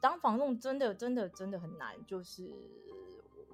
[0.00, 1.94] 当房东真的真的真的很难。
[2.06, 2.50] 就是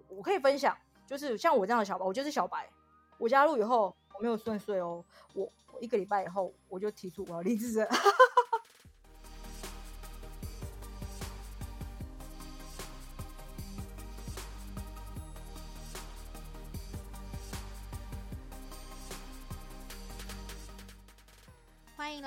[0.08, 2.70] 我可以分享，就是像我这样的小白，我就是小白。
[3.18, 7.86] 我加入以后，我没有顺遂哦，我我一个礼拜以后我就提出我要离职。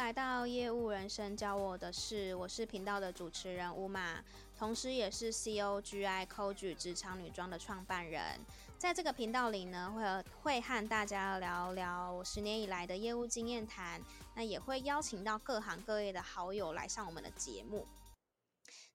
[0.04, 4.22] 来到业务人生教我的事，我是频道的主持人乌玛，
[4.54, 8.38] 同时也是 COGI COG 职场女装的创办人。
[8.78, 14.02] 在这个频道里呢，会会和大家聊聊我十年以来的业务经验谈，
[14.36, 17.88] 那也会邀请到各行各业的好友来上我们的节目。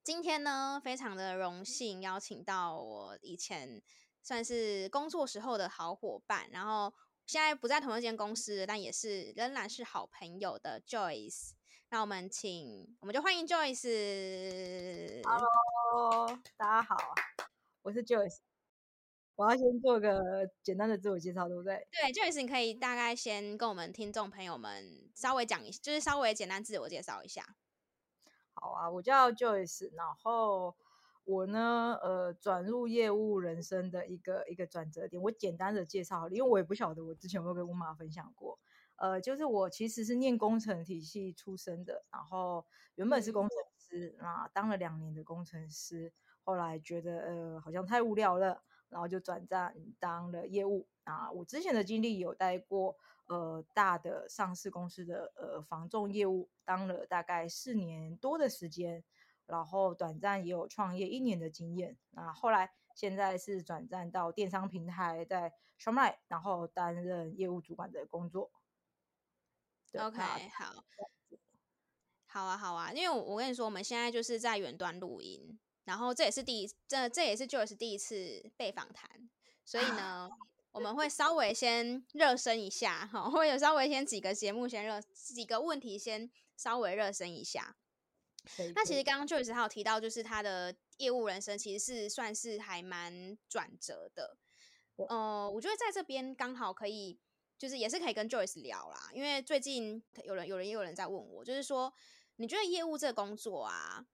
[0.05, 3.81] 今天呢，非常的荣幸邀请到我以前
[4.23, 6.93] 算是工作时候的好伙伴，然后。
[7.29, 11.51] 现在不在同一间公司，但也是仍然是好朋友的 Joyce。
[11.91, 15.21] 那我们请，我们就欢迎 Joyce。
[15.25, 16.97] Hello，大家好，
[17.83, 18.39] 我是 Joyce。
[19.37, 21.87] 我要先做个简单的自我介绍，对不对？
[21.91, 27.45] 对，Joyce，你可以大概先跟我们听众朋友们稍微讲一下，就是稍微简单自我介绍一下。
[28.55, 30.75] 好啊，我叫 Joyce，然后。
[31.29, 38.59] 我呢，呃，转入业务人生的一个一个转折点，我简单的介绍，因为我也不晓得我之前有没有跟乌玛分享过，
[38.97, 51.31] 呃，就是我其实是念工程体系出身的，然后原本是工程师，啊，当了两年的工程师，后来觉得呃好像太无聊了，然后就转战当了业务啊。
[51.31, 59.05] 我之前的经历有带过呃大的上市公司的呃防重业务，当了大概四年多的时间。
[59.49, 68.51] 然后短暂也有创业一年的经验，那后来现在是转战到电商平台，在 Shopline，然后担任业务主管的工作。
[69.95, 70.85] OK，好，
[72.27, 79.31] 好啊，好啊，因为我我跟你说，我们现在就是在远端录音，然后这也是第一，这这也是 Joyce 第一次被访谈，
[79.65, 80.29] 所以呢，
[80.73, 87.75] 我们会稍微先热身一下，哈，会有稍微先几个节目先热几个问题先稍微热身一下。
[88.75, 94.37] 那其实刚刚 Joyce 还有提到，就是他的业务人生其实是算是还蛮转折的。
[95.09, 97.19] 呃，我觉得在这边刚好可以，
[97.57, 99.11] 就是也是可以跟 Joyce 聊啦。
[99.13, 101.93] 因为最近有人、有人、也有人在问我，就是说，
[102.37, 104.07] 你觉得业务这个工作啊，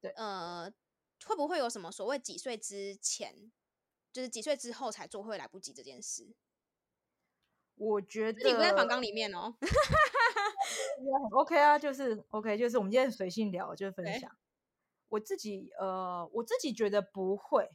[0.00, 0.72] 对，呃，
[1.24, 3.50] 会不会有什么所谓几岁之前，
[4.12, 6.34] 就是几岁之后才做会来不及这件事？
[7.74, 9.56] 我觉得你不在访纲里面哦。
[11.32, 14.30] OK 啊，就是 OK，就是我们今天随性聊，就是分享。
[15.08, 17.70] 我自己呃，我自己觉得不会，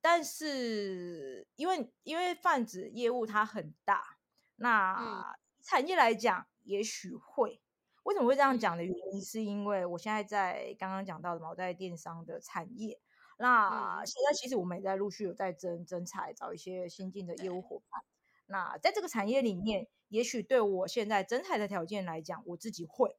[0.00, 4.18] 但是因为因为泛指业务它很大，
[4.56, 7.60] 那产业来讲也许会。
[8.02, 12.98] 为什么会这样讲的原因，是因为我现在在刚刚讲到的嘛，我在电商的产业。
[13.38, 18.02] 那现在其实我们也在陆续有在征征才，找一些新进的业务伙伴。
[18.50, 23.16] 那在这个产业里面，也许对我现在征才的条件来讲，我自己会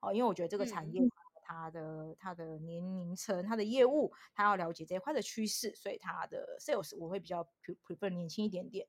[0.00, 1.00] 哦，因为我觉得这个产业
[1.44, 7.48] 它的、嗯、它的年龄层、它的业务，它要了解这一块的趋势，所以它的 sales 我会比较
[7.86, 8.84] prefer 年轻一点点。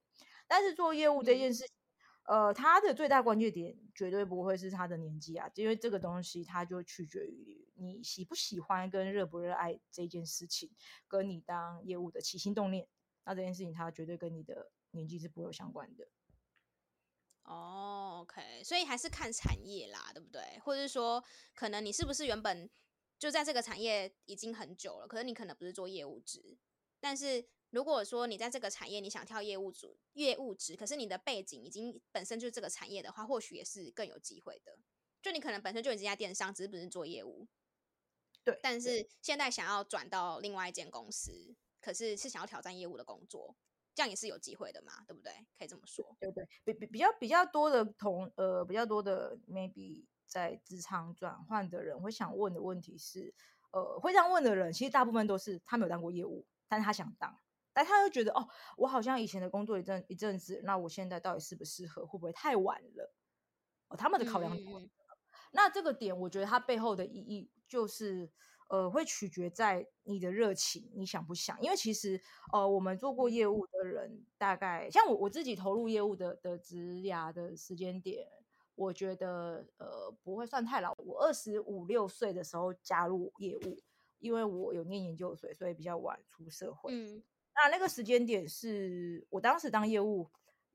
[0.47, 1.75] 但是做业务这件事情，
[2.23, 10.71] 嗯、呃，它的最大关键点绝对不会是它的年纪啊，因为这个东西它就取决于你喜不喜欢跟热不热爱这件事情，
[11.07, 12.87] 跟你当业务的起心动念。
[13.25, 16.07] 那这件事情它绝对跟你的年纪是不会有相关的。
[17.43, 20.59] 哦、oh，OK，所以还是看产业啦，对不对？
[20.63, 21.21] 或者是说，
[21.53, 22.69] 可能你是不是原本
[23.19, 26.57] 就在这个产业已经很久了，可是你可能不是做业务职。
[27.01, 34.77] 但是如果说你在这个产业，你想跳业务组、业务职，可是你的背景已经本身就是这个产业的话，或许也是更有机会的。
[35.21, 37.45] 就你可能本身就已经在电商，只是不是做业务。
[38.45, 38.57] 对。
[38.63, 43.57] 但是现在想要转到另外一间公司，可是是想要挑战业务的工作。
[43.95, 45.31] 这样也是有机会的嘛，对不对？
[45.57, 46.15] 可以这么说。
[46.19, 53.33] 对对，比比比较比较多的同呃比较多的 maybe 在职场转换的人会想问的问题是，
[53.71, 57.39] 呃，会这样问的人其实大部分都是他没有当过业务，但是他想当，
[57.71, 58.47] 但他又觉得哦，
[58.77, 62.05] 我好像以前的工作一阵一阵子，那我现在到底适不适合？
[62.05, 63.13] 会不会太晚了？
[63.89, 64.67] 哦，他们的考量点。
[64.73, 64.89] 嗯。
[65.51, 68.31] 那这个点，我觉得它背后的意义就是。
[68.69, 71.61] 呃，会取决在你的热情，你想不想？
[71.61, 72.19] 因为其实，
[72.51, 78.27] 呃，我们做过业务的人，大概像我我自己投入业务的的职涯的时间点，
[78.75, 80.93] 我觉得呃不会算太老。
[80.97, 83.77] 我二十五六岁的时候加入业务，
[84.17, 86.91] 因为我有念研究所，所以比较晚出社会。
[86.93, 87.21] 嗯，
[87.53, 90.27] 那那个时间点是我当时当业务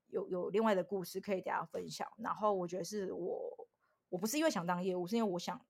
[0.09, 2.07] 有有另外的故事可以给大家分享。
[2.19, 3.69] 然后我觉得是我
[4.11, 5.61] 我不是因为想当业务，是因为我想。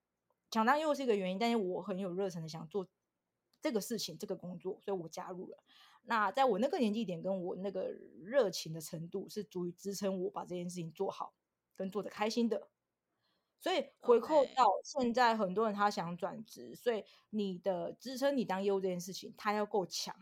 [0.51, 2.87] 想当业务是一个原因，但是我很有热忱的想做
[3.61, 5.59] 这个事情，这个工作，所以我加入了。
[6.05, 7.91] 那在我那个年纪点，跟我那个
[8.23, 11.35] 热情的程度，是足以支撑我把这件事情做好，
[11.77, 12.69] 跟做的开心的。
[13.61, 20.15] 所以回扣到现在，很多人他想转职.所以你的支撑你当业务这件事情，他要够强，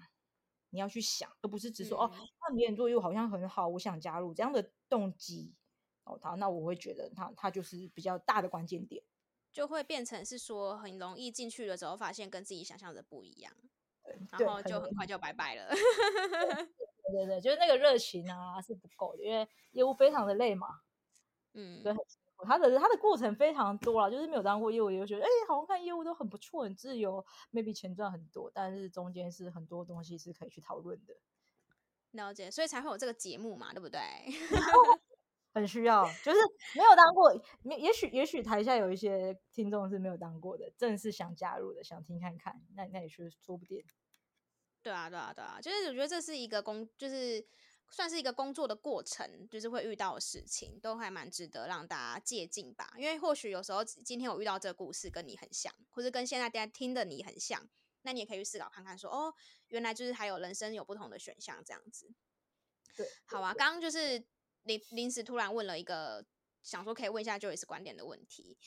[0.71, 5.55] 你要去想，而不是只说、嗯、哦，那别人做业务好像很好，我想加入这样的动机
[6.05, 9.05] 哦，他那我会觉得他他就是比较大的关键点，
[9.57, 13.51] 就会变成是说很容易进去了之后，发现跟自己想象的不一样，
[14.39, 15.75] 然后就很快就拜拜了。
[15.75, 20.69] 对对对，就是那个热情啊是不够的，因为业务非常的累嘛，
[21.55, 21.95] 嗯，对。
[22.45, 31.15] 他的他的过程非常多了，就是没有当过业务，也就觉得哎，好像看业务都很不错，很自由，maybe 钱赚很多，但是中间是很多东西是可以去讨论的。
[32.11, 34.01] 了解，所以才会有这个节目嘛，对不对？
[35.57, 36.39] 很需要，就是
[36.77, 37.35] 没有当过，
[37.79, 43.83] 也许也许台下有一些听众是没有当过的，正是想加入的，想听看看，那那也是说不定。
[44.83, 47.47] 对啊，对啊，对啊，就是我觉得这是一个工，就是。
[47.89, 52.93] 算是一个工作的过程，就是会遇到的事情，都还蛮值得让大家借鉴吧。
[52.99, 57.65] 因为或许有时候今天我遇到这个故事跟你很像，或者跟现在大家听的你很像，
[58.03, 59.35] 那你也可以去思考看看说，说哦，
[59.69, 62.13] 原来就是还有人生有不同的选项这样子。
[62.97, 63.55] 对，好啊。
[63.57, 64.19] 刚刚就是
[64.67, 66.25] 临临时突然问了一个，
[66.63, 68.59] 想说可以问一下 Joyce 观点的问题。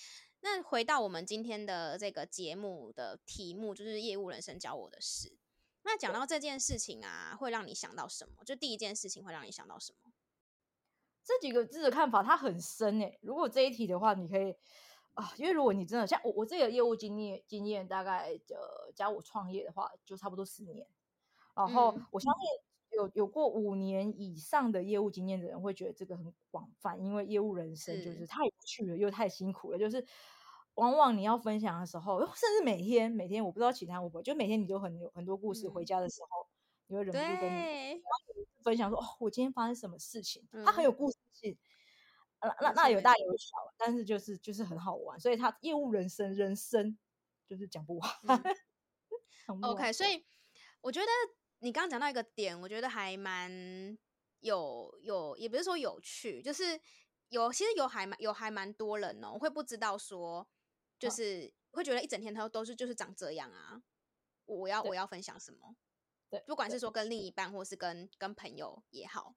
[0.41, 5.37] 那回到我们今天的这个节目的题目，就是业务人生教我的事。
[5.83, 8.43] 那讲到这件事情啊，会让你想到什么？
[8.43, 10.11] 就第一件事情会让你想到什么？
[11.23, 13.19] 这几个字的看法，它很深诶。
[13.21, 14.55] 如果这一题的话，你可以
[15.13, 20.87] 啊，因为如果你真的像我，我自己的业务经验经验大概呃，加我创业的话，就差不多十年。
[21.55, 22.43] 然后我相信
[22.99, 30.05] 有有过五年以上的业务经验的人，会觉得这个很广泛，因为业务人生就是太有趣了，又太辛苦了，就是。
[30.75, 35.67] 往往你要分享的时候， 甚至每天每天，我不知道其他我不，就每天你都很有很多故事。
[35.67, 36.49] 回家的时候，嗯、
[36.87, 38.01] 你会忍不住跟你
[38.63, 41.57] 分享说：“哦，我今天发生什么事情？”他、嗯、很有故事性，
[42.41, 45.19] 那那那有大有小，但是就是就是很好玩。
[45.19, 46.97] 所以他业务人生人生
[47.45, 48.09] 就是讲不完。
[49.47, 50.23] 嗯、 OK，所以
[50.79, 51.07] 我觉得
[51.59, 53.97] 你刚刚讲到一个点，我觉得还蛮
[54.39, 56.79] 有有，也不是说有趣，就是
[57.29, 60.47] 有其实有还蛮有还蛮多人哦，会不知道说。
[60.97, 63.81] 就是会觉得一整天他都是就是长这样啊，
[64.43, 65.73] 我要我要分享什么？
[66.29, 69.33] 对，不管是说跟另一半或是跟跟朋友也好，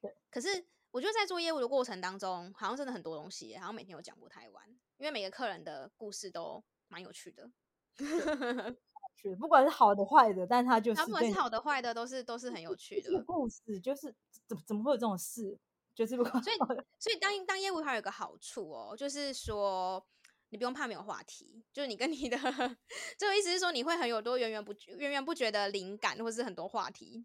[0.00, 0.16] 对。
[0.30, 4.68] 可是我觉得在做业务的过程当中，好像真的很多东西，好像每天有讲不太完，
[4.98, 7.50] 因为每个客人的故事都蛮有趣的。
[9.22, 14.14] 是，不管是好的坏的，但他就是他不管是好的坏的都是都是很有趣的故事，就是
[14.46, 15.58] 怎么怎么会有这种事？
[15.94, 16.56] 就是不管所以
[16.98, 20.04] 所以当当业务还有一个好处哦，就是说。
[20.52, 22.36] 你不用怕没有话题，就是你跟你的
[23.16, 27.24] 这个意思是说，你会很有多源源不源源不绝的灵感，或是很多话题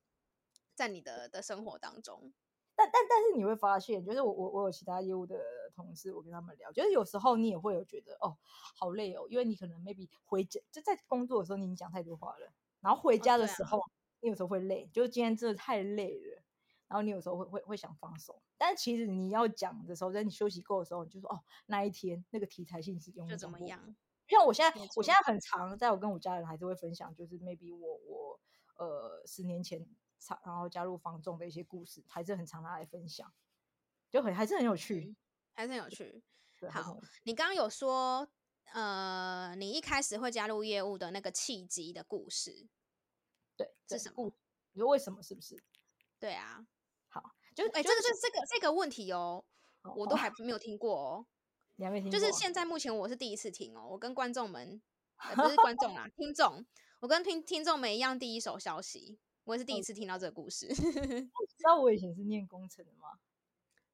[0.76, 2.32] 在你的的生活当中。
[2.76, 5.40] 但但但是你会发现，就是我我我有其他业务的
[5.76, 8.38] 同事，我跟他们聊，就是有时候你也会有觉得哦，
[8.76, 12.52] 好累哦，因为你可能 maybe 回家就在工作的时候你已经讲太多话了，
[12.82, 13.88] 然后回家的时候、哦啊、
[14.22, 16.42] 你有时候会累，就是今天真的太累了。
[16.88, 23.96] 然后你有时候会会会想放松，但其实你要讲的时候，在你休息够的时候，你就说哦，那一天那个题材性是用就怎么样？
[24.28, 28.40] 像我现在，我现在很常，在我跟我家人还是会分享，就是 maybe 我我
[28.78, 29.84] 呃十年前
[30.44, 33.34] 然后加入房仲的一些故事，还是很常拿来分享，
[34.10, 35.16] 就很还是很有趣，
[35.54, 36.24] 还是很有趣。
[36.72, 38.28] 好，你刚刚有说
[38.74, 42.68] 呃，你一开始会加入业务的那个契机的故事，
[43.56, 44.34] 对，是什么？
[44.72, 45.22] 你说为什么？
[45.22, 45.62] 是不是？
[46.20, 46.66] 对啊。
[47.08, 49.46] 好就哎、欸，这个就是这个这个问题哦，
[49.96, 51.26] 我都还没有听过哦。
[51.76, 52.20] 你还没听过？
[52.20, 53.88] 就是现在目前我是第一次听哦。
[53.92, 54.82] 我跟观众们，
[55.18, 56.66] 欸、不是 观众啊，听众，
[57.00, 60.68] 我跟听听众们一样，第一手消息，我也是第一次听到这个故事。
[60.76, 63.20] 知道我以前是念工程的吗？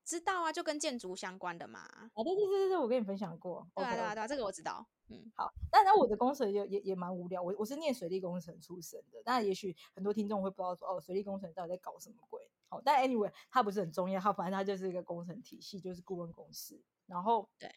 [0.04, 1.80] 知道啊，就跟建筑相关的嘛。
[1.80, 3.68] 啊，对对对对，我跟你分享过。
[3.76, 4.86] 对啊对啊对啊，这个我知道。
[5.10, 5.54] 嗯，好。
[5.70, 7.42] 但是我的工程也也也蛮无聊。
[7.42, 12.50] 我我是念水利工程出身的，那也许很多听众会不知道说，哦，水利工程到底在搞什么鬼？
[12.68, 16.82] 好，但 anyway，它不是很重要，它反正它就是一个工程体系，就是顾问公司。
[17.06, 17.70] 然后，对，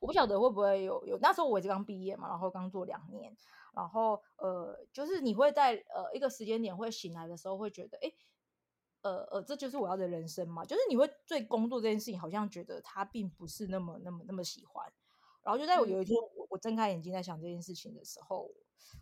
[0.00, 3.36] 我不晓得会不会有有，那时候我也是刚毕业嘛，然后刚做两年，
[3.74, 8.12] 然后呃，就是你会在呃一个时间点会醒来的时候，会觉得，哎，
[9.02, 14.86] 呃呃，这就是我要的人生嘛，就是你会对工作这件事情好像觉得它并不是那么那么那么喜欢。
[15.42, 18.50] 然后就在我有一天，我我睁开眼睛在想这件事情的时候。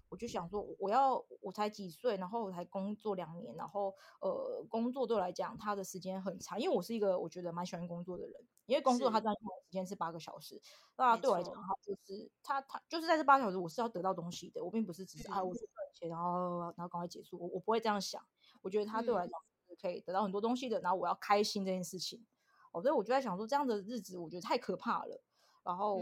[0.09, 8.35] 我就想说，我要我才几岁，然后我才工作两年，然后呃，工作对我来讲，他的时间很长，因为我是一个我觉得蛮喜欢工作的人，
[8.67, 10.61] 因为工作它占用的时间是八个小时，
[10.97, 18.23] 那对我来讲的话，就是他他就是在这八个小时，我是要得到东西的，我并不是只是啊，我去赚钱，然后然后赶快结束，我我不会这样想。
[18.63, 22.27] 我觉得他对我来讲是可以得到很多东西的，然后我要开心这件事情。
[22.73, 25.23] 哦，所以我就在想说，这样的日子我觉得太可怕了。
[25.63, 25.99] 然后，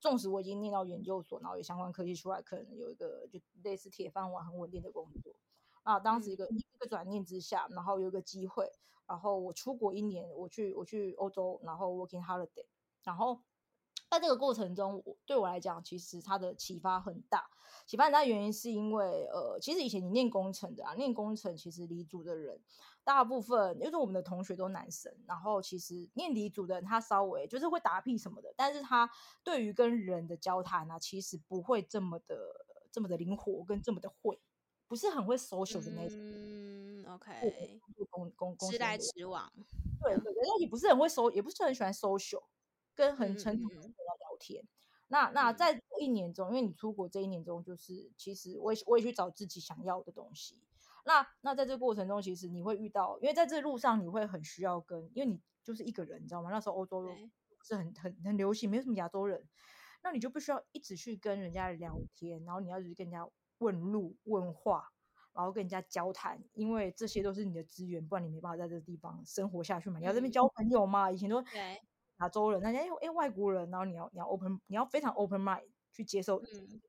[0.00, 5.34] 纵使我已经念到研究所，然后有相关科技出来，可能有一个就类似铁饭碗、很稳定的工作。
[5.82, 8.70] 啊，当时一个一个转念之下，然后有一个机会，
[9.06, 12.66] 然后我出国一年，我去我去欧洲，然后 working holiday，
[13.02, 13.40] 然后。
[14.10, 17.50] 在这个过程中，我对我来讲，其实它的启发很大。
[17.86, 22.58] 启发很大原因是因为，呃，其实以前你念工程的啊，念工程其实离组的人，
[23.08, 29.10] 大部分因为我们的同学都男生，然后其实念理组的人，他稍微就是会打屁什么的，但是他
[29.42, 32.36] 对于跟人的交谈啊，其实不会这么的
[32.92, 34.38] 这么的灵活，跟这么的会，
[34.86, 36.18] 不是很会 social 的那种。
[36.20, 37.80] 嗯，OK。
[38.10, 39.50] 公公公直来直往。
[40.02, 42.42] 对对对，也不是很会 social，也不是很喜欢 social。
[42.94, 44.68] 跟很成熟的人聊天，嗯、
[45.06, 50.58] 那那在这一年中，因为你出国这一年中，就是其实我也我也去找自己想要的东西。
[51.08, 56.50] 那那在这个过程中，其实你会遇到，因为在这路上你会很需要跟，因为你就是一个人，你知道吗？
[56.50, 59.42] 那时候欧洲不是很很很流行，没有什么亚洲人，
[60.02, 63.26] 那你就不需要一直去跟人家聊天，然后你要去跟人家
[63.58, 64.84] 问路问话，
[65.32, 69.98] 然后跟人家交谈，因为这些都是你的资源，不然你没办法在这个地方生活下去嘛。
[69.98, 71.42] 你要这边交朋友嘛，以前都。
[72.20, 75.62] 亚洲人，那些哎外国人，然后你要你要 open，你要非常 open mind
[75.92, 76.80] 去接受嗯，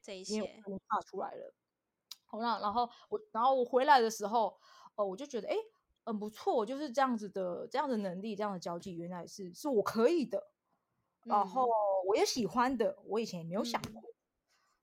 [0.00, 1.54] 这一些因为我踏出来了。
[2.30, 4.56] 好，那然后我然后我回来的时候，
[4.94, 5.56] 哦，我就觉得哎
[6.04, 10.50] 很不错，就是这样子的这样的能力，这样的交际，原来是是我可以的，
[11.24, 11.66] 然后
[12.06, 14.14] 我也喜欢的，我以前也没有想过，嗯、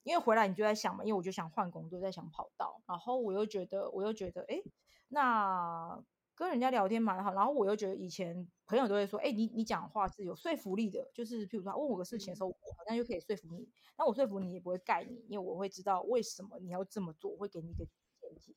[0.03, 4.61] 因为回来你就在想嘛，因为我就想换工作，在想跑道，然后我又觉得我又觉得哎
[5.07, 6.03] 那。
[6.37, 13.67] 跟人家聊天蛮好，然后我又觉得以前朋友都会说，哎、欸，你你讲话是有说服力的，就是譬如说他问我个事情的时候，我好像就可以说服你，
[13.97, 17.83] 那我说服你也不会盖你，因为我会知道为什么你要这么做，我会给你一个
[18.21, 18.53] 见解。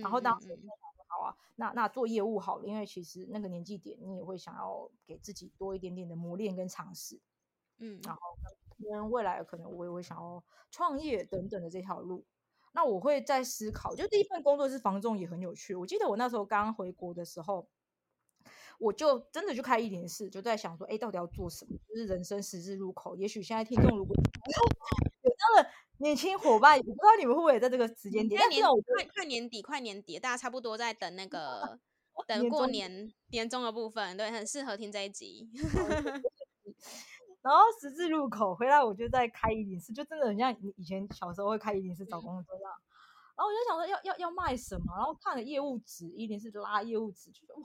[0.00, 7.20] 然后当时我就想说，好啊，那那做业务好了，因为其实那个年纪点，你也会想要给自己多一点点的磨练跟尝试，
[7.76, 8.20] 嗯，然后
[8.78, 12.24] 因为未来可能我也会想要创业等等的这条路。
[12.74, 15.76] 那我会在思考，就第一份工作是房仲，也很有趣。
[15.76, 17.68] 我记得我那时候刚回国的时候，
[18.80, 21.78] 我就真的就开104，就在想说，哎，到底要做什么？
[21.88, 23.14] 就是人生十字路口。
[23.16, 28.40] 也许现在听众如果有这样的年轻伙伴，我不知道你们会不会在这个时间点？
[28.42, 31.78] 但是我快快年底，快年底，大家差不多在等那个
[32.26, 35.48] 等过年年终的部分，对，很适合听这一集。
[37.44, 42.72] 然后十字路口回来，我就在开一零四，就真的很像以前小时候会开一零四找工作这样。
[43.36, 47.62] 然后我就想说要要要卖什么，然后看了业务纸，一零四拉业务纸，觉得哇，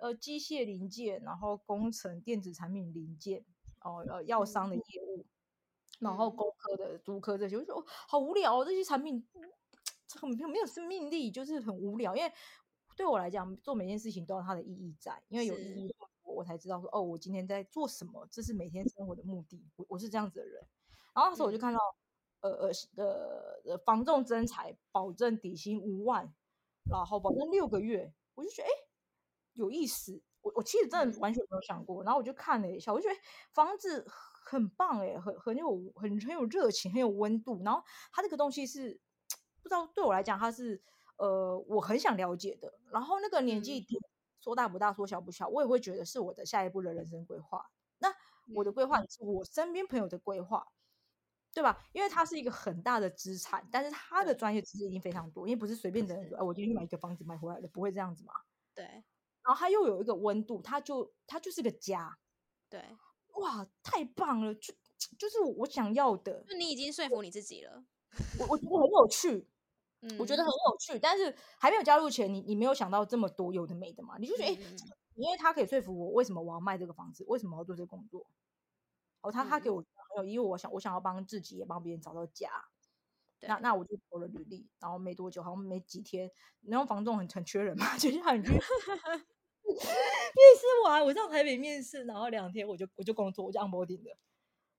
[0.00, 3.44] 呃，机械零件，然后工程电子产品零件，
[3.80, 5.26] 哦，呃，药商的业务，
[5.98, 9.26] 然后工科的、租科这些，我就说好无聊哦，这些产品
[10.20, 12.14] 很没有没有生命力，就是很无聊。
[12.14, 12.32] 因为
[12.96, 15.92] 对我来讲，做每件事情都有它的意义在，因为有意义。
[16.34, 19.62] 我才知道说哦，我今天在做什么，这是每天生活的目的。
[19.76, 20.60] 我我是这样子的人。
[21.14, 21.78] 然后那时候我就看到，
[22.40, 26.34] 呃呃呃呃，房仲征才，保证底薪五万，
[26.90, 28.70] 然后保证六个月，我就觉得哎，
[29.52, 30.20] 有意思。
[30.42, 32.02] 我我其实真的完全没有想过。
[32.02, 33.20] 然后我就看了一下，我就觉得
[33.52, 37.62] 房子很棒哎，很很有很很有热情，很有温度。
[37.62, 39.00] 然后它这个东西是
[39.62, 40.82] 不知道对我来讲，它是
[41.16, 42.74] 呃我很想了解的。
[42.90, 43.80] 然后那个年纪。
[43.80, 44.13] 嗯
[44.44, 47.64] 说大不大，说小不小，我也会觉得是我的下一步的人生规划。
[47.98, 48.14] 那
[48.54, 50.66] 我的规划是我身边朋友的规划，
[51.54, 51.82] 对吧？
[51.94, 58.34] 因为他是一个很大的资产，但是他的专业知识已经非常多，因为不是随便的人说，哎，我今天去买一个房子买回来的，不会这样子嘛。
[58.74, 58.84] 对。
[58.84, 62.18] 然后他又有一个温度，他就他就是个家。
[62.68, 62.84] 对。
[63.36, 64.74] 哇，太棒了，就
[65.18, 66.44] 就是我想要的。
[66.46, 67.84] 就你已经说服你自己了。
[68.38, 69.48] 我我觉得很有趣。
[70.18, 74.16] 我觉得很有趣，但是还没有加入前，你你没有想到这么多有的没的嘛？
[74.18, 74.76] 你就觉得，哎、欸，
[75.14, 77.24] 因为他可以说服我，为什么我要卖这个房子？
[77.28, 78.26] 为什么我要做这个工作？
[79.22, 79.86] 哦，他他给我很
[80.18, 82.50] 有，因为我想我想要帮自己也帮别人找到家。
[83.46, 86.30] 那那我就投了履历，然后没多久，好像没几天，
[86.62, 88.68] 然后房仲很很缺人嘛， 就叫你去面试
[90.84, 94.16] 完，我上台北面试，然后两天我就我就工作，我就 onboarding 的，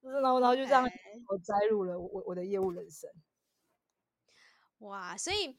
[0.01, 0.83] 然后然后就这样
[1.27, 3.07] 我栽入了我我的业务人生。
[4.79, 5.57] 哇，所以，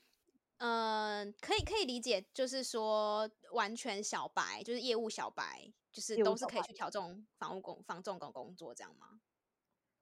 [0.59, 9.21] 嗯、呃，可以可以理解，就是说，完全小白，就是业务小白，就是都是可以去挑这种房屋工、房仲工工作，这样吗？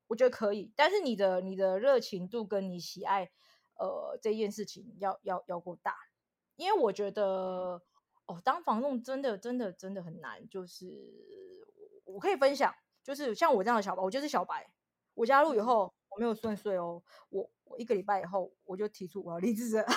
[0.08, 3.30] 我觉得可以，但是你的你的热情度跟你喜爱，
[3.78, 5.96] 呃，这件事情要要要够大，
[6.56, 7.80] 因为我觉得，
[8.26, 11.64] 哦，当房仲真的真的真的很难，就是
[12.04, 14.70] 我我可以分享，就是像我这样的小白，我就是小白。
[15.14, 19.84] 我加入以后，我没有顺遂哦，我我一个礼拜以后，我就提出我要离职了。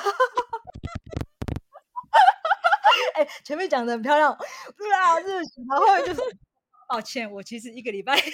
[3.13, 4.35] 哎、欸，前面讲的很漂亮，
[4.77, 6.21] 对啊，热情，然后后面就是
[6.87, 8.29] 抱歉，我其实一个礼拜， 我就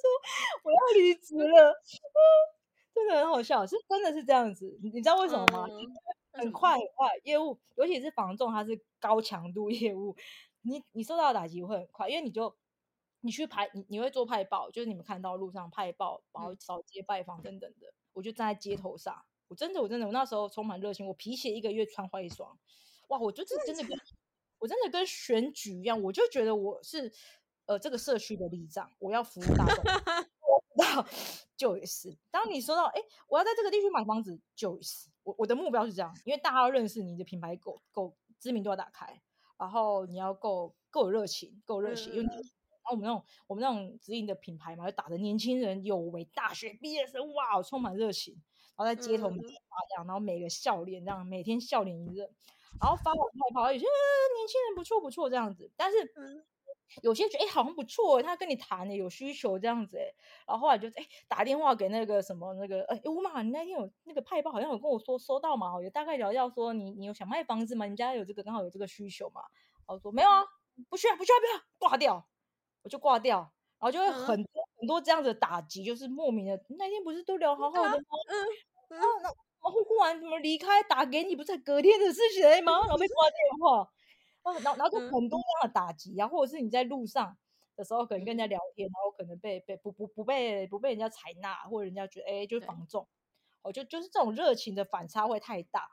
[0.00, 0.10] 说
[0.62, 1.74] 我要离职了，
[2.94, 5.66] 真的很好笑，是真的是这样子，你知道为什么吗？
[6.32, 10.16] 嗯、很快很快，业务尤其是房仲，它是高强度业务，
[10.62, 12.54] 你你受到的打击会很快，因为你就
[13.26, 19.24] 你去排，你你会做派报，就是你们看到路上派报，然后扫街拜访等等的，我就站在街头上。
[19.48, 21.06] 我真的，我真的，我那时候充满热情。
[21.06, 22.58] 我皮鞋一个月穿坏一双，
[23.08, 23.18] 哇！
[23.18, 23.96] 我就是真的跟，
[24.58, 27.12] 我真的跟选举一样，我就觉得我是
[27.66, 29.84] 呃这个社区的里长，我要服务大众。
[30.42, 31.06] 我知道，
[31.56, 39.22] 就是当你说到哎，我要在这个地区买房子，就是我我的目标是这样，因为大家要认识你的品牌够够知名度要打开，
[39.58, 42.50] 然后你要够够有热情，够热情，因为你
[42.86, 48.34] 然后我们那种我们那种直营的品牌嘛，就打着年轻人有为，大学毕业生，哇，充满热情。
[48.76, 49.42] 然后在街头发这
[49.96, 52.30] 样，嗯、然后每个笑脸这样，每天笑脸一热，
[52.80, 56.12] 然后发完派跑，有些年轻人不错不错这样子，但是
[57.02, 60.04] 有些觉得哎好像不错，他跟你谈的有需求这样子哎，
[60.46, 67.86] 然后后来就哎打电话给那个什么那个哎乌马，你那天有那个派报好像有跟我说收到嘛，有大概聊聊说你你有想卖房子吗？
[67.86, 69.40] 你家有这个刚好有这个需求嘛？
[69.86, 70.44] 我说没有啊，
[70.90, 72.28] 不需要不需要不要挂掉，
[72.86, 73.40] 我就挂掉，
[73.80, 74.62] 然后就会很多。
[74.62, 76.52] 嗯很多这样子的打击，就是莫名的。
[76.78, 78.04] 那天不是都聊好好的吗？
[78.28, 78.36] 嗯，
[78.90, 80.82] 然后然后忽然怎么离开？
[80.82, 82.72] 打给你不是隔天的事情吗？
[82.80, 83.80] 然后被挂电话，
[84.42, 87.34] 啊，然后然后就很多这样的打击啊，或者是你在路上
[87.74, 93.08] 的时候，可能跟人家聊天，然后可能被被不不不被不被人家采纳，或者人家觉得哎，就是防重，
[93.62, 95.88] 哦，就就是这种热情的反差会太大，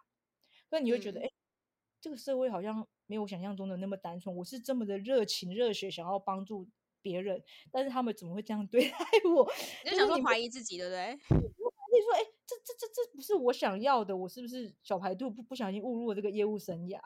[0.70, 1.32] 所以你会觉得哎，
[2.02, 4.36] 这个社会好像没有我想象中的那么单纯。
[4.36, 6.68] 我是这么的热情热血，想要帮助。
[7.04, 8.98] 别人，但是他们怎么会这样对待
[9.36, 9.48] 我？
[9.84, 11.14] 你就想说怀疑自己，对不对？
[11.94, 17.00] 你说，哎，这这这这不是我想要的，我是不是小白兔不不小心误入了这个业务生涯？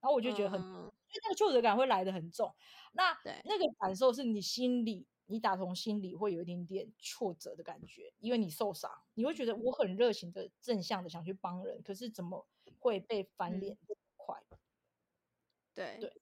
[0.00, 2.52] 然后我就觉得很，嗯、因为那个挫折感会来的很重。
[2.94, 12.46] 那对那个感受是你心里，你打从心里会有一点点挫折的感觉，因为你受伤，你会觉得我很热情的、正向的想去帮人，可是怎么
[12.78, 14.42] 会被翻脸这么快？
[14.50, 14.58] 嗯、
[15.74, 16.21] 对对。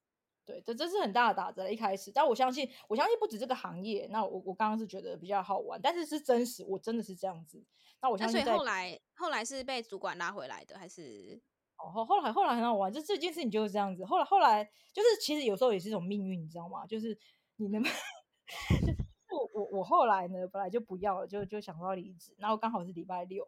[0.51, 1.71] 对，这这是很大的打折。
[1.71, 4.09] 一开始，但我相信，我相信不止这个行业。
[4.11, 7.65] 那我我刚刚是觉得比较好玩，但是是真实，我真的是这样子。
[8.03, 11.41] 那我相信，所以后来后来是被主管拉回来的，还是？
[11.79, 14.05] 哦，后后来后来很好玩，就这件事情就是这样子。
[14.05, 16.85] 后来后来就是，其实有时候也是一种命运，你知道吗？
[16.87, 17.17] 就是
[17.57, 17.95] 你能不能，
[19.31, 23.47] 我我我后来呢，本来就不要了，就就想说要离职，然后刚好是礼拜六，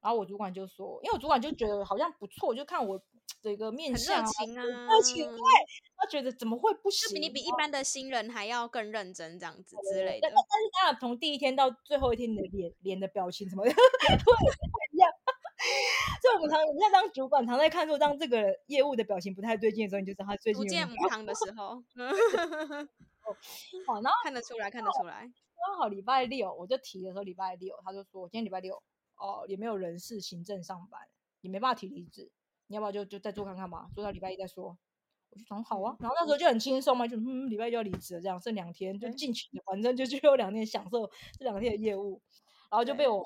[0.00, 3.02] 然后我主管就说，因为我主管就觉得好像不错，就看我。
[3.40, 5.42] 这个面相啊，热情啊，热情，对，
[5.96, 7.08] 他觉得怎么会不行？
[7.08, 10.28] 就比你比一般的新人还要更认真，这样子之类的。
[10.28, 13.78] 但是当然，从第一天到最后一天，你的脸脸的表情什么的，对，
[14.16, 14.38] 不太
[14.92, 15.10] 一样。
[16.22, 21.82] 所以我们常，你看当主管，常在看说，当这个业务的表情不太对劲的时候，你就知道他最近有点母汤的时候。
[23.86, 25.30] 好，然后看得出来，看得出来。
[25.66, 28.80] 刚好礼拜六，我就提的时候，礼拜六，他就说今天礼拜六，
[29.16, 31.00] 哦，也没有人事行政上班，
[31.40, 32.30] 也没办法提离职。
[32.68, 34.78] 你要不要就就再做看看嘛，做到礼拜一再说。
[35.30, 41.06] 我就想好啊，然后那时候就很轻松嘛，就嗯，礼拜一就要离职了，这样剩两天就尽情的，反正就就有两天享受
[41.38, 42.22] 这两天的业务，
[42.70, 43.22] 然后就被我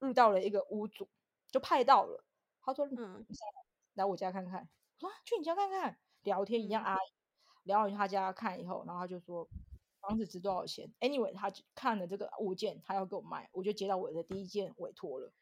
[0.00, 1.08] 遇到了一个屋主，
[1.52, 2.24] 就派到了，
[2.60, 3.24] 他说嗯，
[3.94, 7.12] 来我家看看，说，去你家看看，聊天一样阿姨，
[7.62, 9.48] 聊完他家看以后，然后他就说
[10.00, 15.32] 房子值多少钱，anyway，他看了这个物件，他要给我卖，我就接到我的第一件委托了，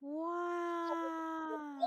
[0.00, 1.33] 哇。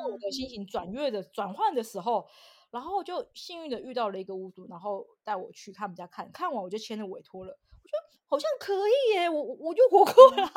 [0.05, 2.27] 我的心情转月的转换的时候，
[2.69, 7.57] 然后就幸运的遇到了一个屋主，然后带我去他们家看，看完我就签了委托了。
[7.83, 10.37] 我觉得好像可以耶，我我就活过来。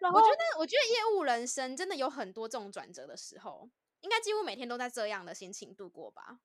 [0.00, 3.70] 然后我觉得，我觉得业务人生真的有很多这种转折的时候，
[4.00, 6.40] 应该几乎每天都在这样的心情度过吧？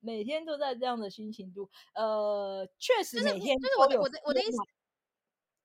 [0.00, 4.58] 每天都在这样的心情度，呃，确实每天就是我的我的我的意思，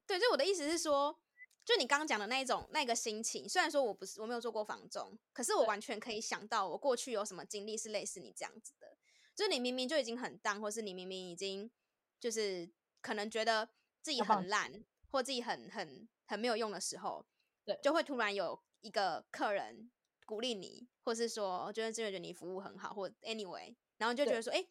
[0.08, 1.19] 对，就我的意思是说。
[1.63, 8.97] 就你刚刚讲的那一种那个心情，虽然说我不是我没有做过房中，可是我完全可以想到我过去有什么经历是类似你这样子的。
[9.36, 11.71] 就是你明明就已经很淡，或是你明明已经
[12.19, 12.69] 就是
[13.00, 13.69] 可能觉得
[14.02, 17.26] 自己很烂，或自己很很很没有用的时候，
[17.63, 19.89] 对，就会突然有一个客人
[20.26, 24.67] 鼓励你，或是说觉得真的觉得你服务很好，或 anyway，然后就觉得说，哎，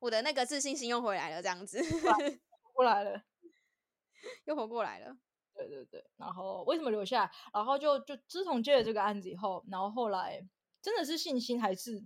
[0.00, 1.80] 我的那个自信心又回来了，这样子，
[2.74, 3.24] 过来了，
[4.44, 5.16] 又活过来了。
[5.54, 7.30] 对对对，然后为什么留下来？
[7.52, 10.46] 然后就就自从接了这个案子以后，然后后来
[10.80, 12.02] 真的是信心还是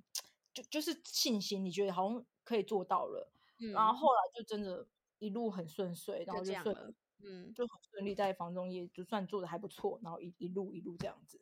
[0.52, 4.86] 就就是信心，你觉得好像可以做到了，嗯、然后后来就真的
[5.18, 11.40] 一路很顺遂，然后就顺，就嗯，就很顺利在房中业就算做的还不错，然后一一路一路这样子。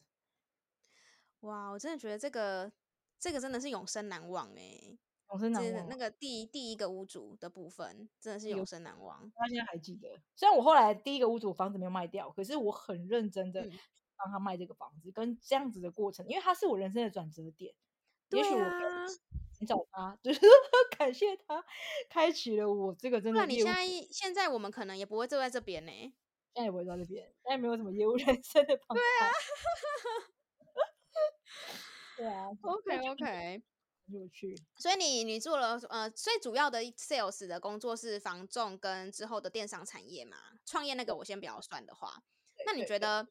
[1.40, 2.72] 哇，我真的觉得这个
[3.18, 4.98] 这个真的是永生难忘哎。
[5.30, 9.30] 永生难忘，那个第第一个屋主的部分真的是永生难忘。
[9.34, 13.68] 他现在还记得，虽然我后来第一个屋主房子没有卖掉，可是我很认真的
[14.16, 17.74] 帮他卖这个房子，嗯、跟这样子的过程，因为他是我人生的转折点。
[18.28, 18.60] 对啊，也许我
[19.58, 20.40] 寻找他，就是
[20.98, 21.64] 感谢他
[22.08, 23.40] 开启了我这个真的。
[23.40, 25.92] 那你现在现在我们可能也不会坐在这边呢，
[26.54, 29.02] 现在也不会坐在这边，现在没有什么业务人生的朋友。
[29.04, 29.30] 对啊，
[32.16, 33.62] 对啊，OK OK。
[34.76, 40.36] 所以你你做了呃，最主要的 sales 的工作是房仲跟之后的电商产业嘛？
[40.64, 42.22] 创业那个我先不要算的话，
[42.66, 43.26] 那你觉得，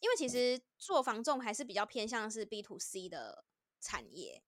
[0.00, 3.44] 因为其实做房仲还是比较偏向是 B to C 的
[3.80, 4.42] 产业。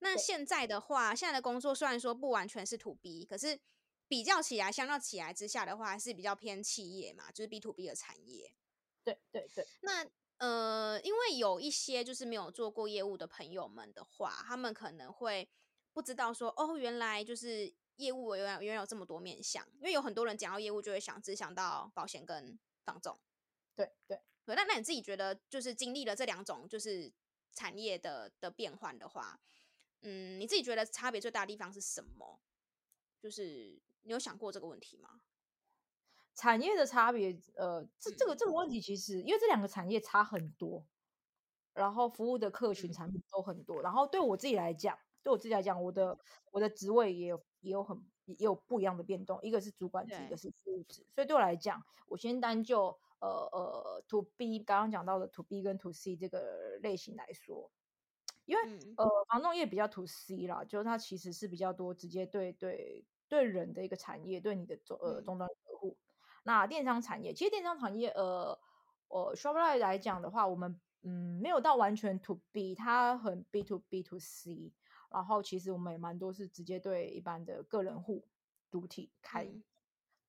[0.00, 3.60] 那现在的话，现在的工作虽然说不完全是 to B，可是
[4.08, 8.54] 比较起来，相较起来之下的话，还是比较偏企业嘛，就是 B to B 的产业。
[9.04, 10.04] 对对对，那。
[10.42, 15.48] 呃，因为有一些就是没有做过业务的朋友们的话，他们可能会
[15.92, 19.64] 不知道说，哦，原来就是业务原来原来有这么多面向。
[19.74, 23.16] 因为有很多人讲到业务，就会想只想到保险跟房仲。
[23.76, 27.12] 对对对，那那你自己觉得，就是经历了这两种就是
[27.52, 29.40] 产业的的变换的话，
[30.00, 32.40] 嗯，你自己觉得差别最大的地方是什么？
[33.20, 35.20] 就是你有想过这个问题吗？
[36.34, 40.84] 产业的差别，呃，这这个这个问题其实，因为这两个产业差很多，
[41.74, 46.18] 然后服务的客群产品都很多，然后对我自己来讲，对我自己来讲，我的
[46.50, 57.70] 我的职位也有也有很也有不一样的变动，一个是主管职，一个是服务职，所以对我来讲，我先单就呃呃 to B 刚刚讲到的 to B 跟 to C 这个类型来说，
[58.46, 65.48] 因为、嗯、呃房仲业比较 to C 啦，就是它其实是比较多直接对对对人的一个产业，对你的终呃终端。
[66.44, 68.58] 那电商产业，其实电商产业，呃，
[69.08, 74.72] 呃，Shopify 来讲的话，我们嗯没有到完全 to B，它很 B to B to C，
[75.10, 78.26] 然后其实我们也蛮多是直接对一般的个人户
[78.70, 79.62] 主体开，嗯、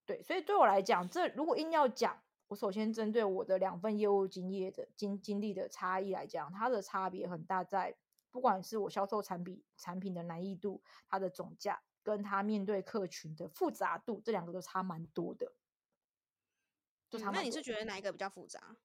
[0.06, 7.98] 对，所以对我来讲，这如果硬要讲，我首先针对我的两份业务经验的经经历的差异来讲，它的差别很大在，在
[8.30, 15.52] 不管是我销售产品产品的难易度，它的总价，跟它面对客群的复杂度，这两个都差蛮多的。
[17.20, 18.76] 嗯、那你是觉得哪一个比较复杂？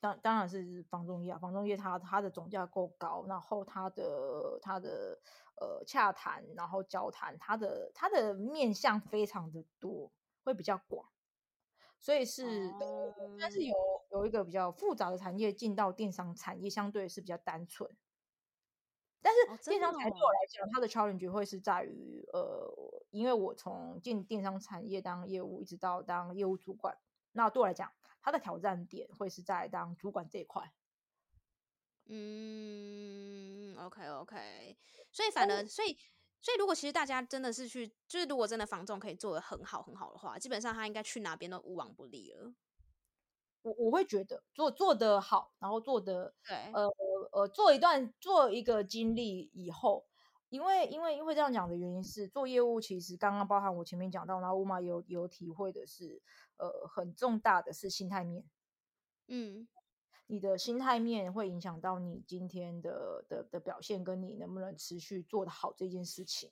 [0.00, 5.20] 当当然是房仲业，房仲业它它的总价够高，然后它的它的
[5.56, 10.10] 呃洽谈，然后交谈，它的它的面向非常的多，
[10.42, 11.06] 会比较广，
[11.98, 13.76] 所以是，哦、但是有
[14.12, 17.94] 有一个比较复杂的产业进到电商产业，相对是比较单纯。
[19.20, 26.96] 但是电商产业对我来讲，它的 challenge 会是在于呃，因为我从进电商产业当业务，一直到当业务主管。
[27.32, 30.72] 那对我来讲，他的挑战点会是在当主管这一块。
[32.06, 34.76] 嗯，OK OK，
[35.12, 35.96] 所以反而，所以
[36.40, 42.52] 所以如果其实大家真的是去，就是如果真的房仲可以做的很好很好的话，基本上他应该去哪边都无往不利了。
[43.62, 46.88] 我我会觉得做做得好，然后做得对，呃
[47.32, 50.09] 呃，做一段做一个经历以后。
[50.50, 56.20] 因为因为因为这样讲的原因是，做业务其实刚刚包含我前面讲到，然后 Uma 有有体会的是，
[56.58, 58.44] 呃，很重大的是心态面，
[59.28, 59.68] 嗯，
[60.26, 66.50] 你的心态面会影响到你今天的的的表现，跟你能不能持续做得好这件事情。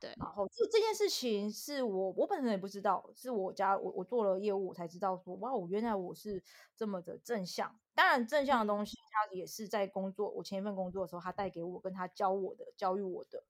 [0.00, 6.42] 对，然后这这件事情是我我本身也不知道，是我家我我做了业务我才知道说，哇，我原来我是
[6.74, 7.78] 这么的正向。
[7.96, 13.42] 当然正向的东西，它也是在工作，我前一份工作的时候，他带给我跟他教我的教育我的，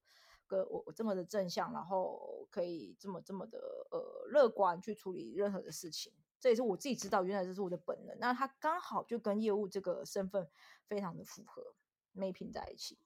[0.47, 3.59] 跟我我这么的正向，然后可以这么这么的
[3.91, 8.17] 呃乐观去处理任何的事情，这也是我自己知道，原来这是我的本能。
[8.19, 10.49] 那他刚好就跟业务这个身份
[10.87, 11.75] 非常的符合
[12.15, 12.97] ，mapping 在一起。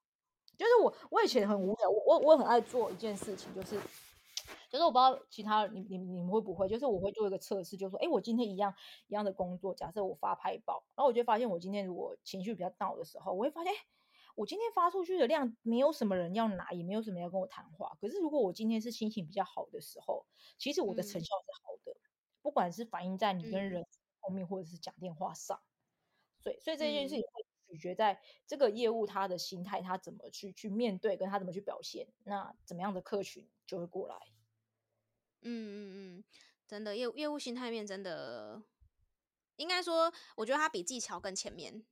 [0.57, 3.79] 就是我，我以前很无聊，我我我很爱做一件事情，就是，
[4.69, 8.73] 就是我不知道其他你你你们会不会，就是我会做一个测试，就是说，哎，我今天一样
[9.07, 13.73] 一样的工作，假设我发派报，然后我就发现我今天如果情绪比较闹的时候，我会发现，
[14.35, 17.97] 我今天发出去的量没有什么人要拿，也没有什么人要跟我谈话。
[17.99, 20.25] 可是如果我今天是心情比较好的时候，
[20.57, 22.01] 其实我的成效是好的，嗯、
[22.41, 23.85] 不管是反映在你跟人
[24.19, 25.59] 后面，或者是讲电话上，
[26.39, 27.45] 所以所以这件事情会。
[27.71, 34.17] 取决在这个业务他的心态，他怎么去去面对，跟他怎么去表现，那怎么样的客群就会过来。
[35.43, 36.23] 嗯嗯嗯，
[36.67, 38.61] 真的业务业务心态面真的，
[39.55, 41.83] 应该说，我觉得他比技巧更前面。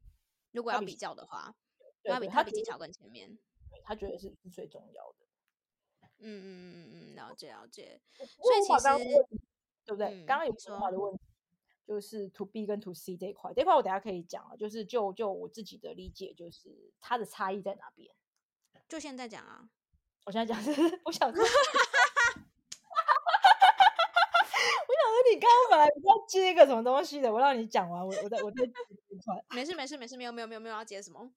[0.52, 1.56] 如果要比较的话，
[2.04, 3.38] 他比他比技巧更前面。
[3.84, 5.26] 他觉得是是最重要的。
[6.20, 8.02] 嗯嗯嗯嗯嗯，了解了解。
[8.18, 8.88] 所以其实
[9.86, 10.08] 对不对？
[10.08, 11.22] 嗯、刚刚有说话的问题，
[11.86, 14.56] 就是 to B 跟 to C 这一块，这块我等下可以讲啊。
[14.56, 18.14] 就是就就我自己的理解，就是它的差异在哪边？
[18.88, 19.70] 就现在讲啊。
[20.26, 20.72] 我现在讲是，
[21.06, 21.54] 我想说， 我想
[25.12, 28.64] 说你刚刚本来要接一个什么东西的，我让你讲完，我我再我再
[29.56, 31.32] 没事没事没事，没有没有没有没有要接什么。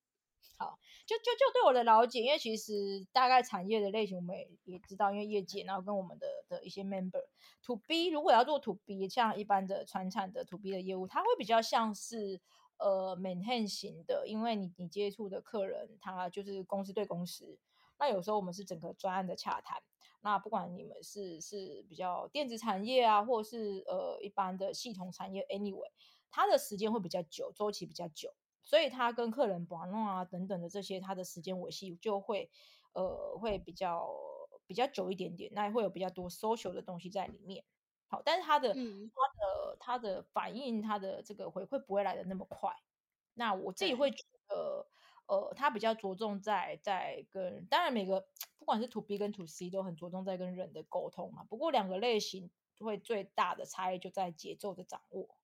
[0.58, 2.72] 好，就就就对我的了解，因为其实
[3.12, 7.24] 大概产业的类型我们也也知道，因为业界，然后跟我们的的一些 member
[7.64, 12.40] to B，如果要做 to B，像一般的传产的 to B 的业务，它会比较像是
[12.78, 17.58] 呃 maintain 型的，因为你你接触的客人，他就是公司对公司，
[17.98, 19.82] 那有时候我们是整个专案的洽谈，
[20.22, 25.90] 那不管你们是是比较电子产业啊，或者是呃一般的系统产业，anyway，
[26.30, 28.32] 它的时间会比较久，周期比较久。
[28.62, 32.48] 所以它跟客人玩弄啊等等的这些，它的时间维系就会，
[32.92, 34.08] 呃，会比较
[34.66, 37.64] 比较久一点点，那会有比较多 social 的东西在里面。
[38.06, 42.72] 好，但是它的、嗯、他的他的反应，它的这个回馈不会来的那么快。
[43.34, 44.86] 那我自己会觉得，
[45.26, 48.24] 呃，他比较着重在在跟，当然每个
[48.62, 51.42] 不管是 to B 跟 to C 都很着重在跟人的沟通嘛。
[51.42, 52.48] 不过两个类型
[52.78, 55.36] 会最大的差异就在节奏的掌握，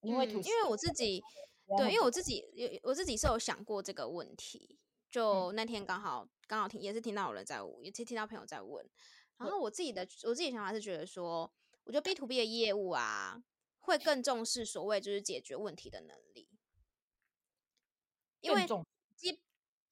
[0.00, 1.22] 因为 to、嗯、因为我自己。
[1.78, 8.84] 对，因为我自己有我自己是有想过这个问题，就那天刚好刚好听也是听到有人在问，也听听到朋友在问，
[9.38, 11.50] 然后我自己的我自己的想法是觉得说，
[11.84, 13.42] 我觉得 B to B 的业务啊，
[13.78, 16.48] 会更重视所谓就是解决问题的能力，
[18.40, 18.74] 因为基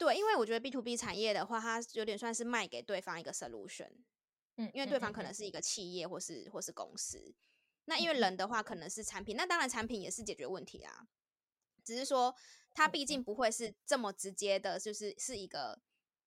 [0.01, 3.91] 对，因为我觉得 B to B 产业的话，它有点算是卖给对方一个 solution，
[4.57, 5.61] 嗯，因为对方可能是一个。
[5.61, 7.35] 企业或是或是公司，
[7.85, 11.07] 那因为人的话可能是产品，那当然产品也是解决问题啊。
[11.85, 12.35] 只是说，
[12.75, 13.23] 它毕竟。
[13.23, 15.79] 不会是这么直接的，就是是一个，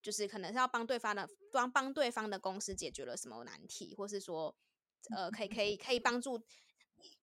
[0.03, 4.55] 就是可能是要帮对方的帮帮对方的公司解决了什么难题，或是说，
[5.15, 6.39] 呃，可以可以可以帮助，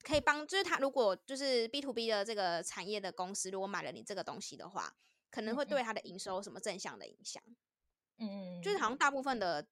[0.03, 4.97] 可以帮，就是他如果就是 B to B 的这个产业的公司，如果买了你这个东西的话，
[5.31, 7.43] 可能会对他的营收什么正向的影响。
[8.19, 9.67] 嗯嗯，就是好像大部分的，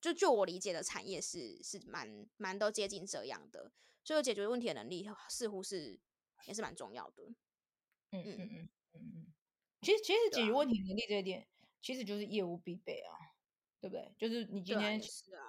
[0.00, 5.98] 就就我理解的产业是是蛮蛮都接近这样的，所以解决问题的能力似乎是
[6.46, 7.22] 也是蛮重要的。
[8.10, 9.26] 嗯嗯嗯嗯嗯，
[9.82, 11.46] 其实其实解决问题能力这一点，
[11.82, 13.14] 其实就是业务必备啊，
[13.80, 14.12] 对不对？
[14.18, 15.42] 就是你今天是啊，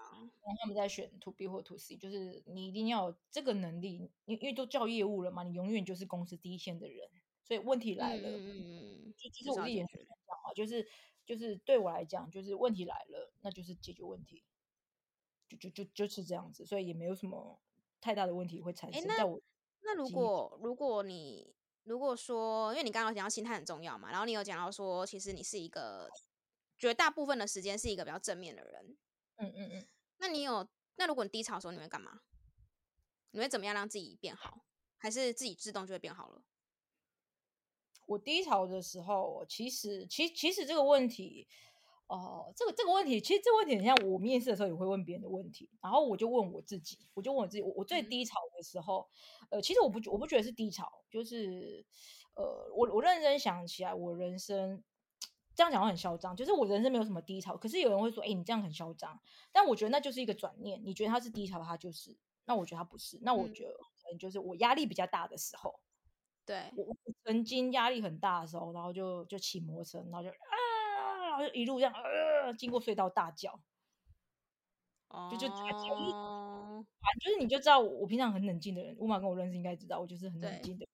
[0.59, 7.09] 他们在选 to B 或 to C，就是你一定要有这个能力，因因为都叫业务了嘛，你永远就是公司第一线的人，
[7.45, 10.85] 所以问题来了，嗯嗯，就其实我自己也是这样讲嘛，就是
[11.25, 14.43] 就是对我来讲，就是问题来了，那就是解决问题，
[15.47, 17.61] 就就就就是这样子，所以也没有什么
[18.01, 19.07] 太大的问题会产生。
[19.07, 19.39] 在我
[19.83, 26.09] 那如果如果你如果说，因为你刚刚讲到心态很重要嘛，然后你有讲到说，其实你是一个
[26.79, 28.97] 绝大部分的时间是一个比较正面的人，
[29.35, 29.87] 嗯嗯嗯。
[30.17, 32.21] 那你有，那如果你低潮的时候，你会干嘛？
[33.29, 34.65] 你会怎么样让自己变好？
[34.97, 36.41] 还是自己自动就会变好了？
[38.05, 41.47] 我低潮的时候，其实，其其实这个问题。
[42.07, 49.09] 哦，这个这个问题，其实这个问题很像我面试的时候也会问别人的问题，然后我就问我自己，我就问我自己，我我最低潮的时候，
[49.49, 51.83] 呃，其实我不我不觉得是低潮，就是，
[52.35, 54.83] 呃，我我认真想起来，我人生
[55.55, 59.19] 这样讲话很嚣张，就是我人生没有什么低潮，可是有人会说，哎，你这样很嚣张，
[59.51, 62.15] 但我觉得那就是一个转念，你觉得他是低潮，他就是，
[62.45, 65.79] 那我觉得他不是，那我觉得可能就是我压力比较大的时候，
[66.45, 70.35] 对，我我曾经压力很大的时候，然后就就骑摩托车，然后就啊。
[71.37, 73.59] 就一路这样，呃，经过隧道大叫，
[75.09, 75.77] 哦、就就反正
[77.19, 80.93] 就是你就知道我，我平常很冷静的人，乌马跟我认识应该知道，我就是很冷静的人。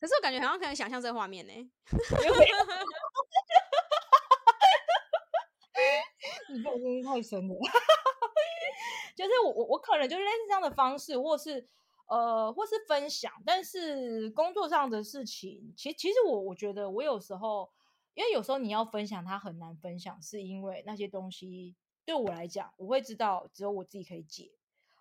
[0.00, 1.52] 可是我感觉好像可以想象这个画面呢。
[6.50, 7.54] 你这真是太深了。
[9.14, 11.68] 就是我我我可能就是类似这样的方式，或是
[12.08, 17.70] 呃，或是分享，但是工作上的事情，其实其实我我觉得我有时候。
[18.14, 24.50] 因为有时候你要分享，它很难分享，是因为那些东西对我来讲，我会知道只有我自己可以解，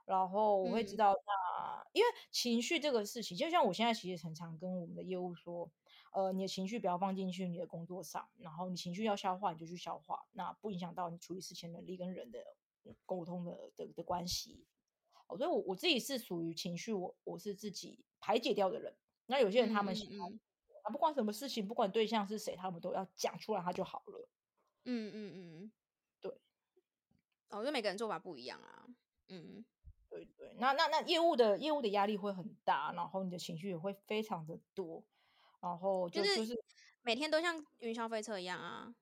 [0.06, 5.68] 然后我会知道那，因为情绪这个事情，就像我现在其实很常跟我们的业务说，
[6.14, 12.40] 呃，你的情绪不要放进去你的工作上，然后你情绪要消化你就去消化，那不影响到你处理事情能力跟人的
[13.04, 14.64] 沟通的的的关系。
[15.36, 18.96] 所以我我自己是属于情绪，我我是自己排解掉的人。
[19.26, 20.40] 那有些人他们喜欢。
[20.90, 24.30] 不管什么事情，不管对象是谁，他们都要讲出来，他就好了。
[24.86, 25.72] 嗯嗯嗯，
[26.22, 26.32] 对。
[27.50, 28.88] 哦，因为每个人做法不一样啊。
[29.28, 29.66] 嗯，
[30.08, 30.54] 对对。
[30.60, 35.04] 那那那业务的业务的压力会很大，然后你的情绪也会非常的多，
[35.60, 36.64] 然后就、就是、就是
[37.02, 38.96] 每天都像云霄飞车一样啊。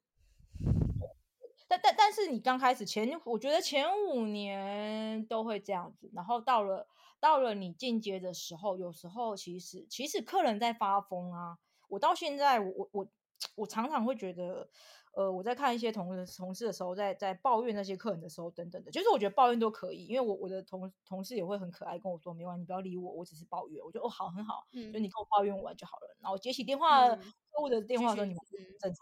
[1.68, 6.88] 但但但是你刚开始前，我觉得前五年都会这样子，然后到了
[7.20, 11.58] 到了你进阶的时候，有时候其实其实客人在发疯啊。
[11.88, 13.08] 我到现在，我我
[13.56, 14.68] 我常常会觉得，
[15.14, 23.84] 呃，我在看一些同同事的时候，在在抱怨那些客人的时候，等等的，就是我觉得抱怨都可以，因为我我的同同事也会很可爱跟我说，没关系，你不要理我，我只是抱怨。
[23.84, 26.16] 我觉得哦，好，很好，嗯，就你跟我抱怨完就好了。
[26.22, 27.18] 然后接起电话，客
[27.62, 28.42] 户的电话的时候，你们
[28.80, 28.98] 正常。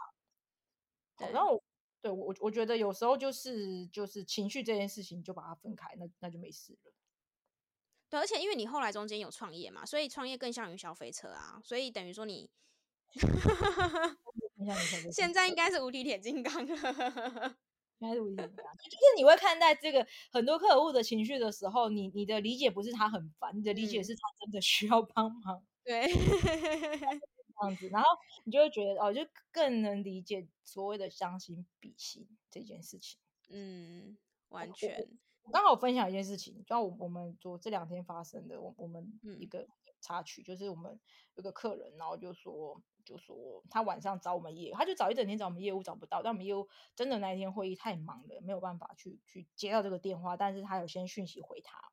[1.17, 1.61] 好，然后。
[2.03, 6.91] 对我，我觉得有时候就是就是情绪这件事情，就把它分开，那那就没事了。
[8.09, 12.49] 对，而且因为你后来中间有创业嘛，所以创业更像云霄飞车啊，所以等于说你，
[15.15, 16.75] 现在应该是无敌铁金刚了，
[17.99, 18.65] 应该是无敌铁金刚。
[18.75, 25.65] 就是你会看待这个很多客户的情绪的时候，你你的理解不是他很烦，你的理解是他真的需要帮忙。
[25.85, 26.11] 对。
[27.63, 28.09] 这样子，然后
[28.43, 29.21] 你就会觉得哦，就
[29.51, 33.19] 更能理解所谓的将心比心这件事情。
[33.49, 34.17] 嗯，
[34.49, 35.07] 完全。
[35.51, 39.67] 刚好分享一件事情，就我我们昨这两天发生的，我我们一个
[39.99, 40.99] 插曲，嗯、就是我们
[41.35, 51.92] 有个客人，然后就说就说他晚上找我们业务，他就找一整天找我们业务找不到，但我们业务真的那一天会议太忙了，没有办法去去接到这个电话，但是他有先讯息回他。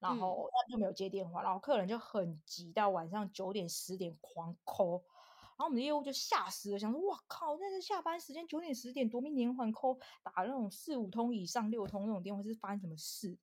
[0.00, 13.36] 然后他就没有接电话，然后客人就很急，到晚上九点十点狂 call，然后我们的业务就吓死了，想说哇靠，那是下班时间九点十点夺命连环 call，打那种四五通以上六通那种电话是发生什么事？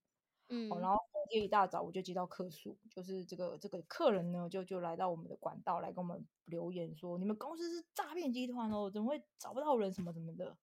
[0.48, 0.98] 嗯，然后
[1.30, 10.56] 今天一大早我就接到客诉，就是这个这个客人呢就就来到我们的管道来跟我们留言说，你们公司是诈骗集团哦，怎么会找不到人什么什么的？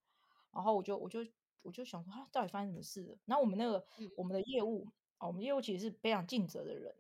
[0.53, 1.21] 然后我就我就
[1.61, 3.19] 我就想说他到底发生什么事了？
[3.27, 4.89] 然后我们那个、嗯、我们的业务。
[5.27, 6.95] 我们业务其实是非常尽责的人，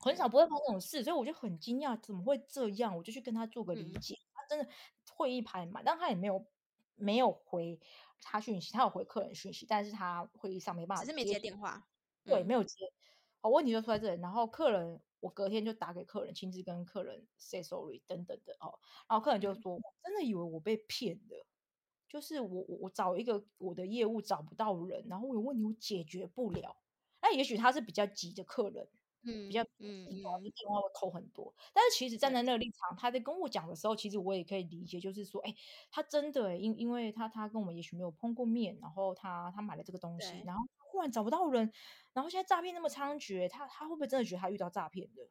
[0.00, 2.96] 很少不会发生这种事，所以我就很惊讶，怎么会这样？
[2.96, 4.14] 我就去跟他做个理解。
[4.14, 4.68] 嗯、他真的
[5.12, 6.46] 会议排满，但他也没有
[6.94, 7.78] 没有回
[8.20, 11.86] 他讯息，他有回客人讯息，但是他会议上没办法，只是没接电话。
[12.24, 12.90] 对，没有接。
[13.40, 14.22] 好，问题就出在这里。
[14.22, 18.78] 然后客人，我隔天就打给客人，亲自跟客人 say sorry 等等的哦。
[19.08, 21.36] 然后客人就说，我、真的以为我被骗的，
[22.08, 26.74] 就是我我我找一个我的业务找不到人，然后我有问题我解决不了。
[27.24, 28.86] 那也许他是比较急的客人，
[29.22, 30.08] 嗯，比较嗯，
[30.54, 31.54] 电话会扣很多。
[31.74, 35.54] 但是其实站在那个立场，他在跟我讲的时候，其实我也可以理解，就是说，哎，
[35.90, 41.72] 他真的，因因为他他跟我们也许没有碰过面，然后他他买了这个东西，然后忽然找不到人，
[42.12, 45.28] 然后现在诈骗那么猖獗，他他会不会真的觉得他遇到诈骗的？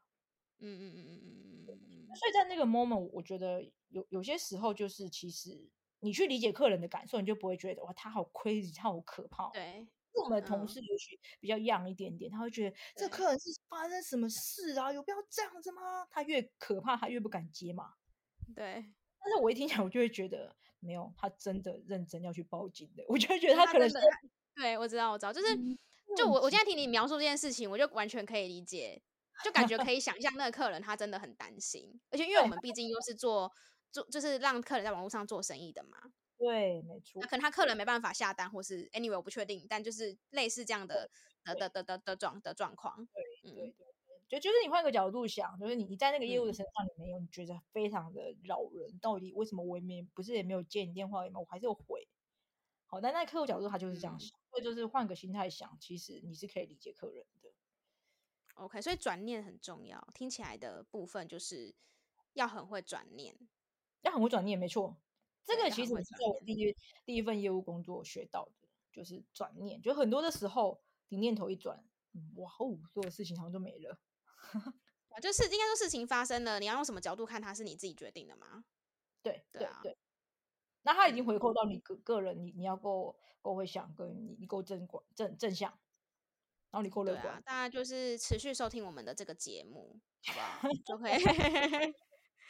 [0.60, 1.80] 嗯嗯嗯嗯嗯
[2.10, 2.14] 嗯。
[2.16, 9.54] 所以在那个 moment，我觉得有有些时候，就是其实你去理解客人的感受，你就不会觉得哇，他好 crazy，他好可怕。
[9.54, 9.88] 对。
[10.16, 14.92] 我们的同事也许比较 young 一点点，他会觉得这客人是发生什么事啊？
[14.92, 16.06] 有必要这样子吗？
[16.10, 17.94] 他越可怕，他越不敢接嘛。
[18.56, 18.86] 对。
[19.20, 23.04] 但是我一听起来，我就会觉得没有，他真的认真要去报警的。
[23.08, 23.96] 我就会觉得他可能是。
[24.56, 25.58] 对，我知道，我知道，就是，
[26.16, 29.02] 就我我现在听你描述这件事情，我就完全可以理解，
[29.44, 33.52] 就感觉可以想象那个客人他真的很担心，而且因为我们毕竟又是做
[33.92, 35.98] 做，就是让客人在网络上做生意的嘛。
[36.44, 37.22] 对，没错。
[37.22, 41.10] 那可能他客人没办法下单，或是 anyway 我不确定，但就是类似这样的
[41.46, 43.08] 的的的的的状的状况。
[43.14, 43.76] 对对对，
[44.28, 49.00] 就就是你换个角度想，就是你你在那个业务的身上，你没有，你觉得非常的扰人。
[49.00, 52.08] 到底为什么我也没不是也没有接你电话，我还是有回。
[52.88, 57.50] 好，但在客户角度，他就是这样想，所以就是换个心态想，其实你是可以理解客人的。
[58.56, 60.08] OK，所以转念很重要。
[60.14, 61.74] 听起来的部分就是
[62.34, 63.36] 要很会转念，
[64.02, 64.98] 要很会转念，没错。
[65.46, 66.76] 这个其实是在我第一
[67.06, 69.82] 第一份业务工作学到的，就是转念。
[69.82, 71.84] 就很多的时候，你念头一转，
[72.36, 74.00] 哇哦，所有事情好像都没了。
[75.10, 78.66] 啊，就是应该说事情发生了，你要用什么角度看它，是你自己决定的吗？
[79.22, 79.98] 对对啊，对。
[80.82, 85.70] 那他已经回扣到你个个人，你你要够够会想，跟你你够正观正正向，
[86.72, 87.42] 然后你够乐观。
[87.44, 90.74] 大家就是持续收听我们的这个节目，好不好？
[90.86, 91.24] 就可以。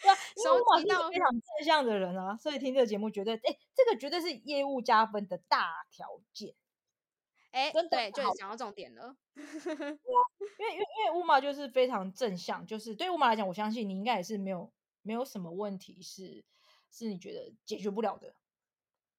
[0.04, 6.54] 对啊，因为我是非常正向的人啊，所以听这个节目绝对，哎，这个绝对是业务加分的大条件。
[7.52, 9.16] 哎，对，就是讲到重点了。
[9.36, 14.72] 因为因为因为乌马就是非常正向，就是对乌马来讲，我相信你应该也是没有
[15.04, 16.44] 没有什么问题是
[16.92, 18.34] 是你觉得解决不了的。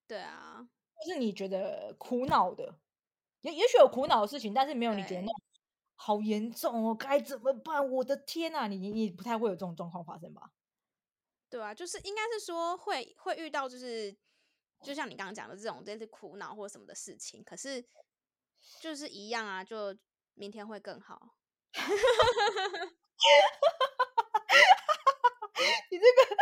[0.07, 0.69] 对啊，
[1.07, 2.75] 就是你觉得苦恼的，
[3.43, 5.33] 也也许有苦恼的事情，但是没有你觉得那
[5.95, 7.89] 好严重哦，该怎么办？
[7.89, 10.51] 我的天啊，你你不太会有这种状况发生吧？
[11.55, 14.13] 对啊，就是应该是说会会遇到，就是
[14.83, 17.45] 就像你刚刚讲的这种，这是苦恼或什么的事情。
[17.45, 17.87] 可是
[18.81, 19.97] 就是一样啊，就
[20.35, 21.37] 明天会更好。
[25.91, 26.27] 你这个，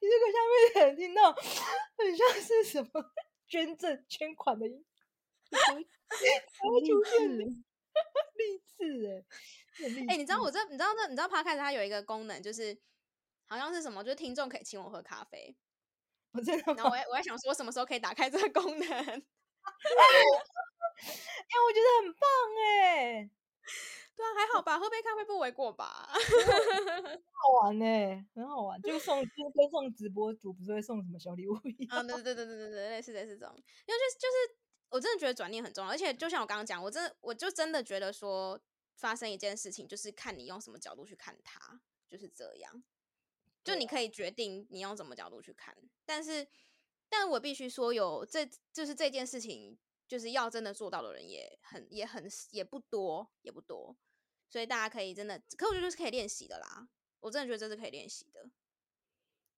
[0.00, 0.38] 你这个下
[0.74, 2.90] 面人听到，很像是什么
[3.46, 4.84] 捐赠捐款的音，
[5.54, 5.84] 才会
[6.84, 9.24] 出现励志哎，
[10.08, 12.76] 哎、欸，你知道我这，你知道这，你知道 Podcast 它有一个功能，就是
[13.50, 15.56] 好像是什么，就是听众可以请我喝咖啡。
[16.30, 18.86] 我真的，然后我我还想说，什么时候可以打开这个功能？
[18.88, 19.20] 哎、欸，
[21.66, 22.22] 我觉得很棒
[22.64, 23.30] 哎。
[24.14, 26.08] 对啊，还好吧，喝杯咖啡不为过吧？
[26.12, 27.84] 很好玩呢，
[28.34, 28.80] 很好玩。
[28.82, 31.98] 就送，就跟送直播主不是会送什么小礼物一样。
[31.98, 33.52] 啊，对对对对对对，类似类似这种。
[33.56, 34.58] 因为就是就是，
[34.90, 38.60] 我真的觉得转念很重要，而且就像我刚刚讲，我真的我就真的觉得说，
[38.94, 42.84] 发生一件事情，就是看你用什么角度去看它，就是这样。
[43.62, 46.48] 就你可以决定你用什么角度去看，但是，
[47.10, 53.94] 但我必须说，有这就是这件事情，就是要真的做到的人也很也很也不多也不多，
[54.48, 56.88] 所以大家可以真的，可我觉得是可以练习的啦。
[57.20, 58.50] 我真的觉得这是可以练习的，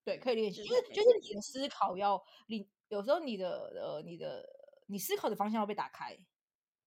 [0.03, 4.44] 对，可以练习，因为就是你的思考要你有时候你的呃你的
[4.86, 6.12] 你思考的方向要被打开。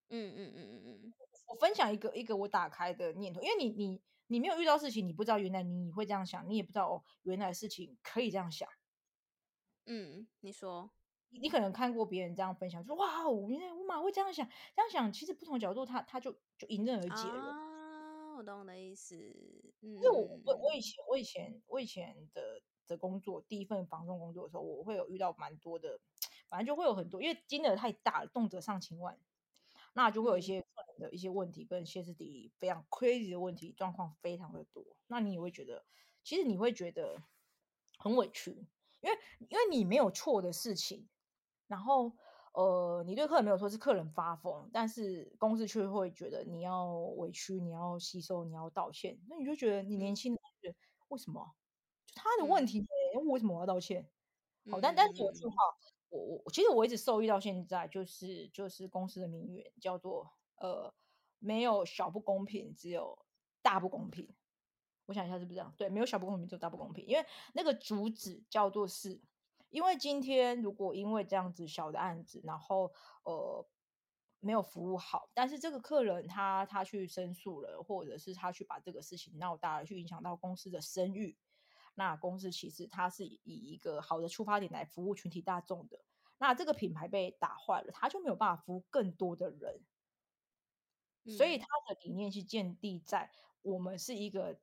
[0.10, 1.14] 嗯嗯嗯嗯嗯，
[1.48, 4.02] 我分享一个一个我打开的念头，因为你你。
[4.28, 8.68] 你没有遇到事情，你不知道原来你会这样想，你也不知道哦，原来事情可以这样想。
[9.86, 10.90] 嗯，你说，
[11.30, 17.52] 你可能看过别人这样分享，说哇，原来我马会这样想，这样想，其实不同角度他，他他就就迎刃而解了。
[17.52, 19.16] 啊，我懂你的意思。
[19.82, 26.00] 嗯，因为我我我以前我以前我以前的的工作，第一份房仲工作的时候，我会有遇到蛮多的，
[26.50, 29.20] 反正就会有很多，因为金额太大了，动辄上千万。
[29.98, 34.84] 那就会有一些客人的一些问题，跟歇斯底里非常 crazy 的问题状况非常的多。
[35.08, 35.86] 那你也会觉得，
[36.22, 37.24] 其实你会觉得
[37.98, 38.68] 很委屈，
[39.00, 39.18] 因为
[39.50, 41.08] 因为你没有错的事情，
[41.68, 42.12] 然后
[42.52, 49.18] 呃，你对客人没有错，是客人发疯，但是公司却会觉得你要委屈，你要吸收，你要道歉。
[49.30, 50.76] 那你就觉得你年轻人
[51.08, 51.56] 为什么？
[52.06, 52.82] 就他的问题，
[53.16, 54.10] 嗯、为什么我要道歉？
[54.70, 55.56] 好，但但是有句话。
[56.10, 60.94] 我我其实我一直受益到现在，就是就是公司的名言叫做呃，
[61.40, 63.26] 没有小不公平，只有
[63.62, 64.34] 大不公平。
[65.08, 65.74] 我想一下是不是这样？
[65.78, 67.06] 对，没有小不公平，只有大不公平。
[67.06, 69.22] 因为那个主旨叫做是，
[69.70, 72.92] 因为今天如果因为这样子小的案子，然后
[73.24, 73.68] 呃
[74.40, 81.38] 没有服务好，但是这个客人他他去申诉了，或者是他去把这个事情闹大了，去影响到公司的声誉。
[81.96, 85.98] 那公司其实它是以一个好的出发点来服务群体大众的，
[86.38, 89.82] 那这个品牌被打坏了，它就没有办法服务更多的人，
[91.26, 93.32] 所以它的理念是建立在
[93.62, 94.60] 我们是一个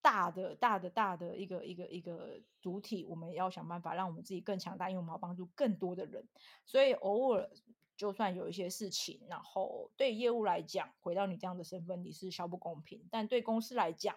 [0.00, 6.28] 大的、大的、大的一个一个一个主体，我们要想办法让我们自己更强大，因为我们要帮助更多的人，
[6.64, 7.50] 所以偶尔
[7.96, 14.16] 就算有一些事情，然后对业务来讲，回到你这样的身份，你是稍不公平，但对公司来讲。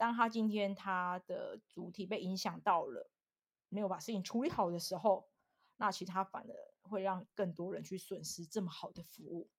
[0.00, 3.10] 当他今天他的主体被影响到了，
[3.68, 5.28] 没有把事情处理好的时候，
[5.76, 9.50] 那其实他反而会让更多人去损失这么好的服务。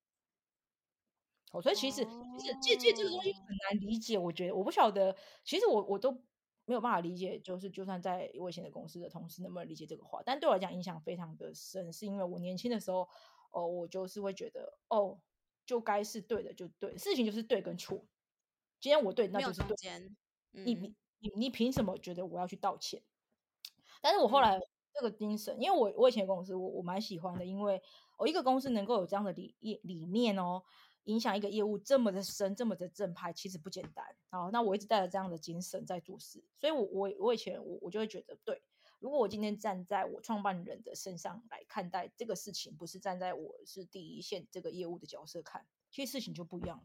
[1.52, 2.04] 哦，所以其实
[2.40, 6.12] 其实这这这个东西很难理解，我觉得我不晓得，其实我我都
[6.66, 13.08] 没有办法理解，就是就算在我以前的公司的同事能不能理解这个话，但对我来讲影响非常的深，是因为我年轻的时候，
[13.52, 15.22] 哦，我就是会觉得，哦，
[15.68, 18.04] 就该是对的就对，事情就是对跟错，
[18.80, 20.12] 今天我对，那就是对。
[20.52, 23.02] 你你你你凭什么觉得我要去道歉？
[24.02, 24.60] 但是我后来
[24.94, 27.82] 这个精神，因为我我以前的公司我我蛮喜欢的，因为
[28.18, 30.64] 我一个公司能够有这样的理理念哦，
[31.04, 34.06] 影响一个业务这么的深，这么的正派，其实不简单。
[34.32, 38.62] 哦，那我一直带着这样的精神在做事，所以我我我以前我我就会觉得，对，
[39.00, 46.84] 如果我今天站在我创办人的身上来看待这个事情，不是站在我是第一线这个业务的角色看，其实事情就不一样了。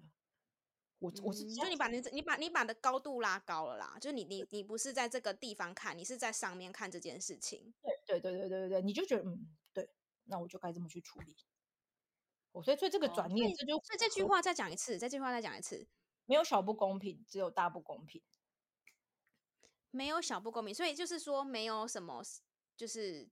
[0.98, 7.74] 我我是、嗯，就你把你你把你把的高度拉高了啦，就你你你不是在这个地方看，你是在上面看这件事情。
[7.82, 9.90] 对对对对对对对，你就觉得嗯对，
[10.24, 11.36] 那我就该这么去处理。
[12.52, 15.86] 我所以所以这个转念，哦、这就所以这句话再讲一次，这句话再讲一次，
[16.24, 18.22] 没有小不公平，只有大不公平。
[19.90, 22.22] 没有小不公平，所以就是说没有什么
[22.76, 23.28] 就是。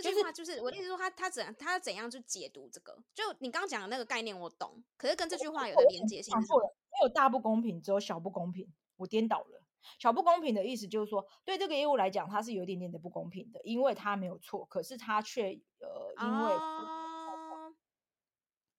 [0.00, 2.96] 句话就是我的意思，说他他怎他怎样去解读这个？
[3.12, 4.82] 就你刚刚讲的那个概念，我懂。
[4.96, 6.32] 可是跟这句话有的连接性。
[6.44, 8.72] 错了，没有大不公平，只有小不公平。
[8.96, 9.62] 我颠倒了。
[9.98, 17.74] 小不公平的意思就是说，对这个业务来讲，它是有一点点的不公平的，因为它没有错，可是他却呃因为、uh...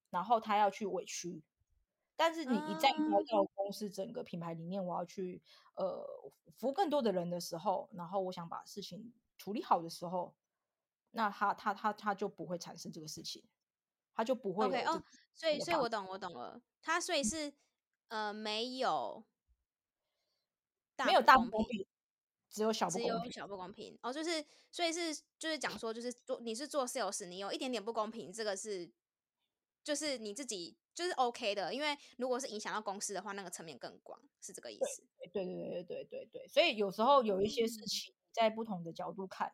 [0.10, 1.44] 然后他要去委屈。
[2.16, 2.92] 但是你一旦
[3.30, 5.44] 到公司整个品牌理念，我要去
[5.76, 6.04] 呃
[6.58, 10.34] 服务更多的人的时候，然后我想把事情处理好的时候。
[11.14, 13.44] 那他他他他就不会产生这个事情，
[14.14, 14.66] 他就不会。
[14.68, 15.02] OK 哦，
[15.34, 17.50] 所以所以我懂我懂了，他所以是、
[18.10, 19.24] 嗯、呃没有
[20.96, 21.88] 大没有大不公平，
[22.50, 28.92] 只有小不公平，只有小不公平哦，就是所以是就是讲说，就是做你是做 sales，你有一点点不公平，这个是
[29.84, 35.04] 就是你自己就是 OK 的，因为如果是影响到公司的话，那个层面更广，是这个意思。
[35.32, 39.54] 对对对对对对对，所以有时候有一些事情在不同的角度看，嗯、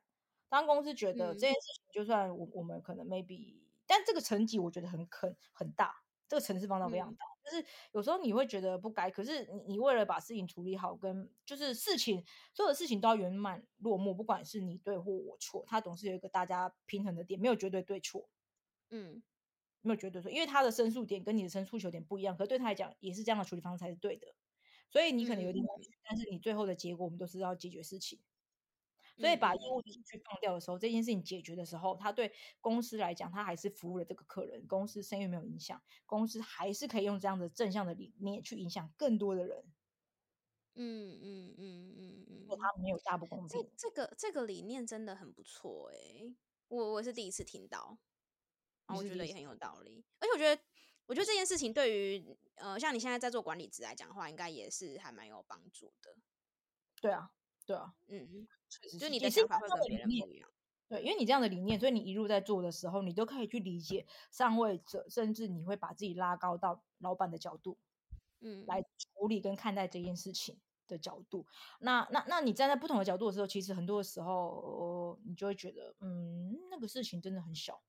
[0.49, 6.03] 当公司觉得这件事情就算我我们可能 maybe，但这个层级我觉得很很很大。
[6.27, 12.23] 这个层次放到非常大，就、嗯、是有时候你会觉得不该，可是你你为了把事情处理好，跟就是事情
[12.53, 18.29] 所有的事情都要圆满落幕，不管是你对或我错，它总是有一个大家平衡的点，没有绝对对错，
[18.91, 19.23] 嗯，
[19.81, 24.27] 没有绝对错，因为他的申诉点跟你的申诉求点不一样，可是对他来讲也是这样的处理方式才是对的，
[24.91, 25.69] 所以你可能有点、嗯，
[26.07, 28.19] 但是你最后的结果我们都是要解决事情。
[29.19, 39.65] 所以把业务情绪放掉的时候、嗯，这件事情解决的时候，他对公司来讲，他还是服务了这个客人，公司声誉没有影响，公司还是可以用这样的正向的理念去影响更多的人。
[40.75, 43.49] 嗯嗯嗯嗯嗯，他没有大不公平。
[43.49, 46.35] 这这个这个理念真的很不错哎、欸，
[46.69, 47.97] 我我是第一次听到，
[48.87, 50.05] 然后我觉得也很有道理。
[50.19, 50.61] 而且我觉得，
[51.07, 56.15] 我觉得这件事情对于呃像你现在在做管理职来讲的话，应该也是还蛮有帮助的。
[57.01, 57.33] 对啊。
[57.69, 58.47] 对啊，嗯，
[58.99, 60.49] 就你的想法会跟别人不一样。
[60.87, 67.77] 对，因为你这样的理念，所以你一路在做的时候，你都可以去理解上位者，甚至你会把自己拉高到老板的角度，
[68.39, 71.45] 嗯，来处理跟看待这件事情的角度。
[71.79, 77.79] 那那那你站在不同的角度的时候，其实很多的时候，你就会觉得，嗯，那个事情真的很小，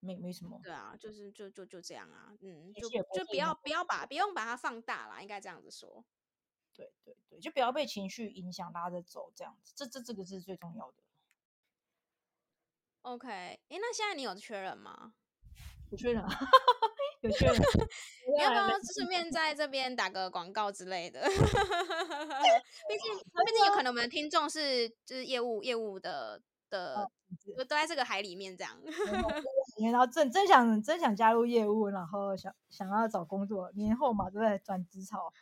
[0.00, 0.60] 没没什么。
[0.64, 6.04] 对啊，就是就就就这样啊，嗯，就就不要不要把不用把它放大啦，应该这样子说。
[6.74, 10.96] 对对对，就不要被情绪影响拉着走，这样子，这这这个是最重要的。
[13.02, 15.14] OK，哎，那现在你有缺人吗？
[15.90, 16.22] 有缺人，
[17.20, 17.56] 有缺人。
[18.34, 21.20] 你要不要顺便在这边打个广告之类的？
[21.28, 21.32] 毕
[22.98, 27.10] 竟，毕竟有可能我们的听众是就是业务业务的的，
[27.56, 28.80] 都都在这个海里面这样。
[29.90, 34.58] 然后真真想真想加入业务，然后想想要找工作，年后嘛，对不对？
[34.60, 35.32] 转职潮。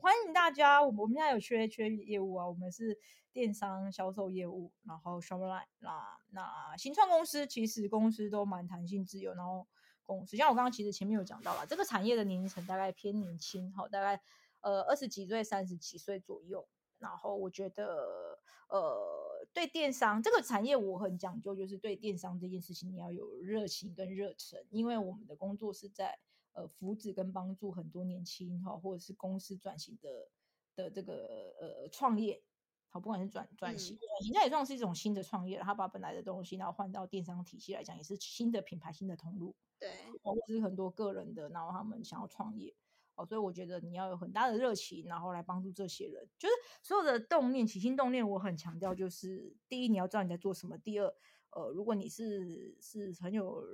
[0.00, 2.96] 欢迎大家，我们我们现在有缺缺业务啊，我们是
[3.32, 9.66] 电商销售业务，然后 Shopline 那那新创公司其实公司都蛮弹性自由，然后
[10.04, 14.20] 公司像我刚刚其实前面有讲到了，这个产业的年龄层大概偏年轻，好，大概
[14.60, 16.68] 呃二十几岁、三十几岁左右，
[16.98, 18.38] 然后我觉得
[18.68, 26.18] 呃对电商这个产业我很讲究，就是对电商这件事情你要有热情跟热忱，因为我们的工作是在。
[26.58, 30.28] 呃，扶持跟帮助很多年轻哈，或者是公司转型的
[30.74, 32.42] 的这个呃创业，
[32.88, 39.88] 好，不管是转转型，转型它也算是一种新的创业，他把本来的东西然后换到电商体系来讲，也是新的品牌、新的通路，对，
[40.20, 42.74] 或者是很多个人的，然后他们想要创业，
[43.14, 51.06] 哦，所以我觉得你要有很大的热情，然后来帮助这些人，就是所有的动念、起心动念，我很强调，就是第一你要知道你在做什么，第二，
[51.50, 53.64] 呃，如果你是是很有。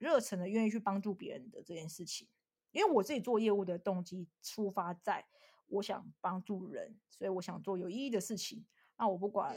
[0.00, 2.26] 热忱的，愿意去帮助别人的这件事情，
[2.72, 5.24] 因为我自己做业务的动机出发在
[5.68, 8.66] 我想帮助人，所以我想做有意义的事情。
[8.96, 9.54] 那我不管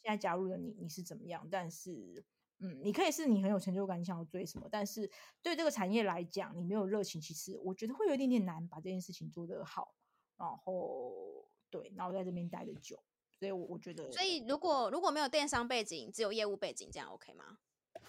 [0.00, 2.24] 现在加入的你你是怎么样，但是
[2.58, 5.10] 嗯，你可以是你很有成就感，你想要追什么，但是
[5.42, 9.94] 对这个产业来讲，你没有热情，其实我觉得会有一点点难把这件事情做得好。
[10.36, 13.02] 然后对，然后在这边待得久，
[13.38, 17.58] 所以我我觉得，所以如果如果没有电商背景，只有业务背景，这样 OK 吗？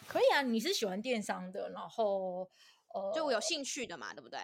[0.08, 2.50] 可以啊，你是喜欢电商的，然后
[2.94, 4.40] 呃，就有兴趣的嘛，对不对？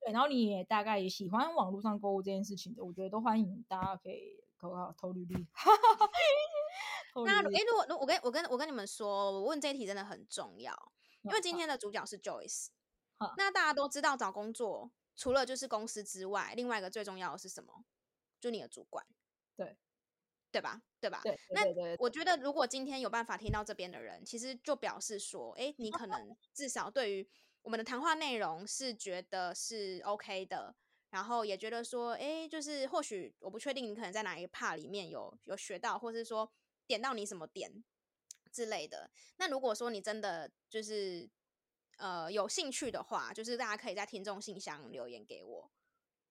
[0.00, 5.46] 对，然后你也大概也喜欢网络上购物这件事情的，我觉得都欢迎大家可以投稿投履历。
[7.26, 10.92] 那哎，如果我跟我跟我跟你们说，我问这一题真的很重要，
[11.22, 12.68] 因为今天的主角是 Joyce。
[13.36, 17.84] 那大家都知道找工作除了就是公司之外，另外一个最重要的是什么？
[18.40, 19.04] 就你的主管。
[19.54, 19.76] 对。
[20.50, 20.82] 对吧？
[21.00, 21.20] 对吧？
[21.22, 21.96] 对，对，对，对。
[21.96, 27.28] 那我觉得，如果今天有办法听到这边的人，其实就表示说，哎，你可能 至少对于
[27.62, 30.74] 我们的谈话内容是觉得是 OK 的，
[31.10, 36.50] 然后也觉得说，哎，就是或许我不确定你可能在哪一个 part 里面有有学到，或是说
[36.86, 37.84] 点到你什么点
[38.50, 39.10] 之类的。
[39.36, 41.30] 那如果说你真的就是
[41.98, 45.70] 呃有兴趣的话，就是大家可以在听众信箱留言给我，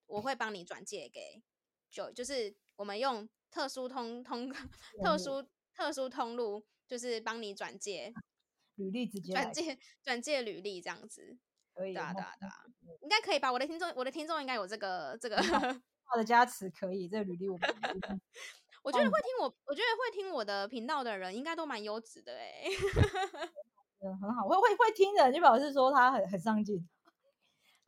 [0.07, 1.41] 我会帮你转借给
[1.89, 3.29] 就就是我们用。
[3.51, 4.49] 特殊通通
[5.03, 5.43] 特殊
[5.73, 8.13] 特殊通路，就是帮你转介
[8.75, 11.37] 履历，直接转介 转介履历这样子，
[11.73, 12.65] 可以，对啊对啊对啊，
[13.01, 13.51] 应该可以吧？
[13.51, 17.69] 我的听众我的听众应该有这个这个好的加持，可以这个履历我们
[18.81, 22.69] 我觉得会听我我觉得会听我的频道的人，应该都蛮优质的哎、欸，
[23.99, 26.87] 嗯，很好，会会会听的，就表示说他很很上进。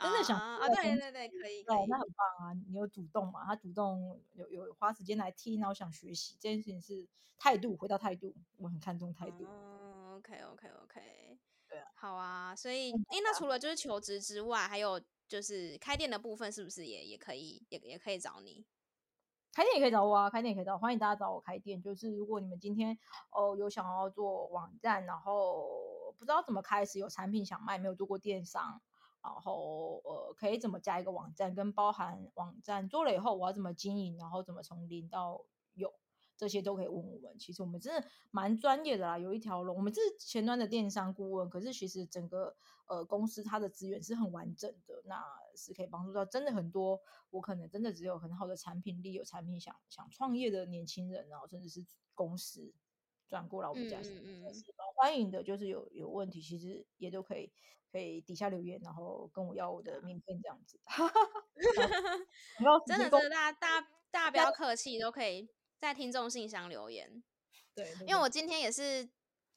[0.01, 2.53] 真的想啊，对对对，可以，对，那很棒啊！
[2.67, 3.45] 你有主动嘛？
[3.45, 9.45] 他主动有有花时间来听，然后想学习，这件事情是态度，回到态度，我很看重态度。
[9.47, 11.39] 嗯，OK OK OK，
[11.69, 12.55] 对啊，好啊。
[12.55, 18.65] 所以，哎，那除了就是求职之外，还有就是开店的部分，是不是也也可以，也也可以找你？
[19.53, 21.81] 开店也可以找我啊，开店也可以找我，欢迎大家找我开店。
[21.81, 22.97] 就是如果你们今天
[23.31, 28.81] 哦有想要做网站，然后不知道怎么开始，有产品想卖，没有做过电商。
[29.23, 35.93] 然后呃，可以怎么加一个网站，跟包含网站做了以后，我要怎么经营，然后怎么从零到有，
[36.35, 37.37] 这些都可以问我们。
[37.37, 39.75] 其实我们真的蛮专业的啦，有一条龙。
[39.75, 42.55] 我们是前端的电商顾问，可是其实整个
[42.87, 45.23] 呃公司它的资源是很完整的，那
[45.55, 46.99] 是可以帮助到真的很多。
[47.29, 52.73] 我可能真的只有很好的产品力，有产品想想创业的年轻人，然后甚至是公司
[53.31, 54.53] 转过来我们家，是嗯嗯
[54.95, 55.41] 欢迎的。
[55.41, 57.51] 就是有有问题，其实也都可以。
[57.91, 60.79] 可以底下留言，然后跟我要我的名片这样子。
[62.87, 67.21] 真的，真的，大家大家大家不要客气，都可以在听众信箱留言。
[67.75, 69.01] 对，对，对，因为我今天也是，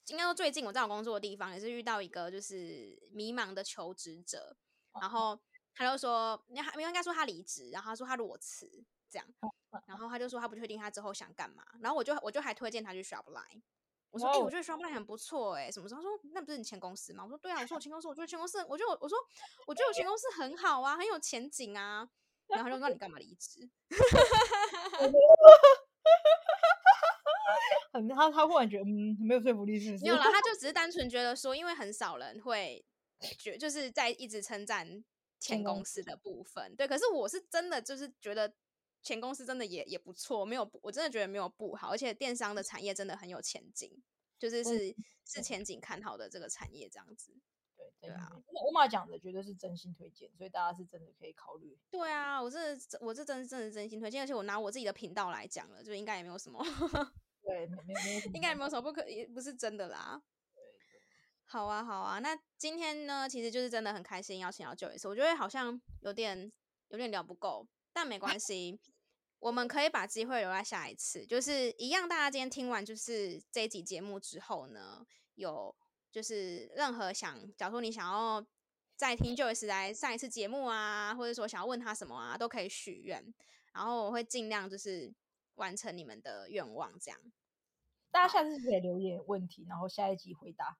[0.07, 4.57] 应该说最近我在我工作的地方也是遇到一个就是迷茫的求职者，
[4.99, 5.39] 然后
[5.73, 8.83] 他就说，你还没有应该说他离职，然后他说他裸辞
[9.15, 9.27] 这样，
[9.87, 13.61] 然后他就说他不确定他之后想干嘛，然后我就我就还推荐他去 Shopline。
[14.11, 16.01] 我说，哎、欸，我觉得 Shopline 很不错，哎，什么时候？
[16.01, 17.23] 他说，那不是你前公司吗？
[17.23, 19.17] 我说，对啊，我说我前公司，我觉得前公司，我觉得我，我说，
[19.67, 22.09] 我觉得我前公司很好啊，很有前景啊。
[22.47, 23.69] 然后他就说，你干嘛离职？
[27.93, 30.03] 很他他忽然觉得，嗯，没有说服力，是不是？
[30.03, 32.85] 没有啦，他就只是单纯觉得说，因为很少人会
[33.39, 35.03] 觉，就是在一直称赞
[35.39, 36.75] 前公司的部分。
[36.75, 38.53] 对，可是我是真的就是觉得
[39.05, 44.03] 前公司真的也也不错，没有，我真的觉得没有不好，而且电商的产业真的很有前景。
[44.37, 44.95] 就是是、嗯、
[45.25, 47.33] 是前景看好的这个产业这样子，
[47.77, 51.79] 对对啊，欧玛讲的绝对是真心推荐，所以大家是真的可以考虑。
[51.89, 56.61] 对啊，我这我这真真的真心推荐，而且我拿我自己的频道来讲了，就应该也没有什么，
[57.41, 60.21] 对，没没没，应该也没有什么不可，也不是真的啦。
[60.53, 60.99] 对对，
[61.45, 66.51] 好啊好啊，那今天呢，其实就是真的很开心邀请到 Joyce，我觉得好像有点
[66.89, 68.77] 有点聊不够，但没关系。
[69.39, 72.07] 我们可以把机会留在下一次，就是一样。
[72.09, 75.05] 大家今天听完就是这一集节目之后呢，
[75.35, 75.75] 有
[76.11, 78.43] 就是任何想，假如说你想要
[78.95, 83.33] 再听 Joyce 来上一次节目啊，或者说想要问他什么啊，都可以许愿，
[83.73, 85.13] 然后我会尽量就是
[85.55, 86.97] 完成你们的愿望。
[86.99, 87.19] 这样，
[88.09, 90.77] 大家下次可以留言问题，然后下一集回答。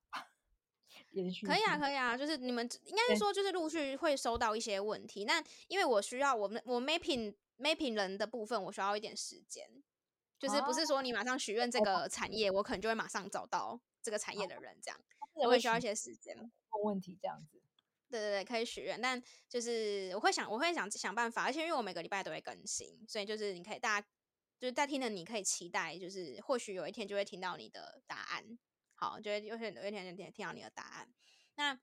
[1.46, 5.26] 可以啊，可以啊，就是你们应该是说，就是陆续会收到一些问题。
[5.26, 7.34] 那因为我需要我们我 mapping。
[7.58, 9.66] mapping 人的部分，我需要一点时间，
[10.38, 15.00] 就是不是说你马上许愿这个产业，我可能就会马上找到这个产业的人，这样
[15.36, 16.36] 我会需要一些时间。
[16.72, 17.62] 问问题这样子，
[18.10, 24.08] 对对对，可以许愿，但就是我会想，我会想想办法，而且因为我每个礼拜都会更新，所以就是你可以大家
[24.60, 28.60] 就是在听的，你可以期待，就是或许有一天就会听到你的答案，
[28.96, 31.08] 好，就会有点有一天听听到你的答案。
[31.56, 31.80] 那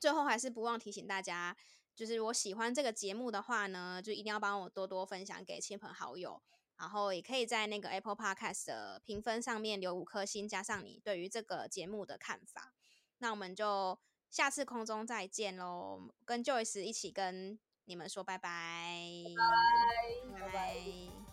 [0.00, 1.56] 最后还是不忘提醒大家。
[1.94, 6.42] 就是我喜欢这个节目的话呢，就一定要帮我多多分享给亲朋好友，
[6.76, 12.74] 然后也可以在那个 Apple Podcast 的评分上面留五颗星，加上你对于这个节目的看法。
[13.16, 13.98] 那我们就
[14.28, 20.46] 下次空中再见喽，跟 Joyce 一起跟你们说拜拜，拜拜。
[20.46, 21.25] 拜拜。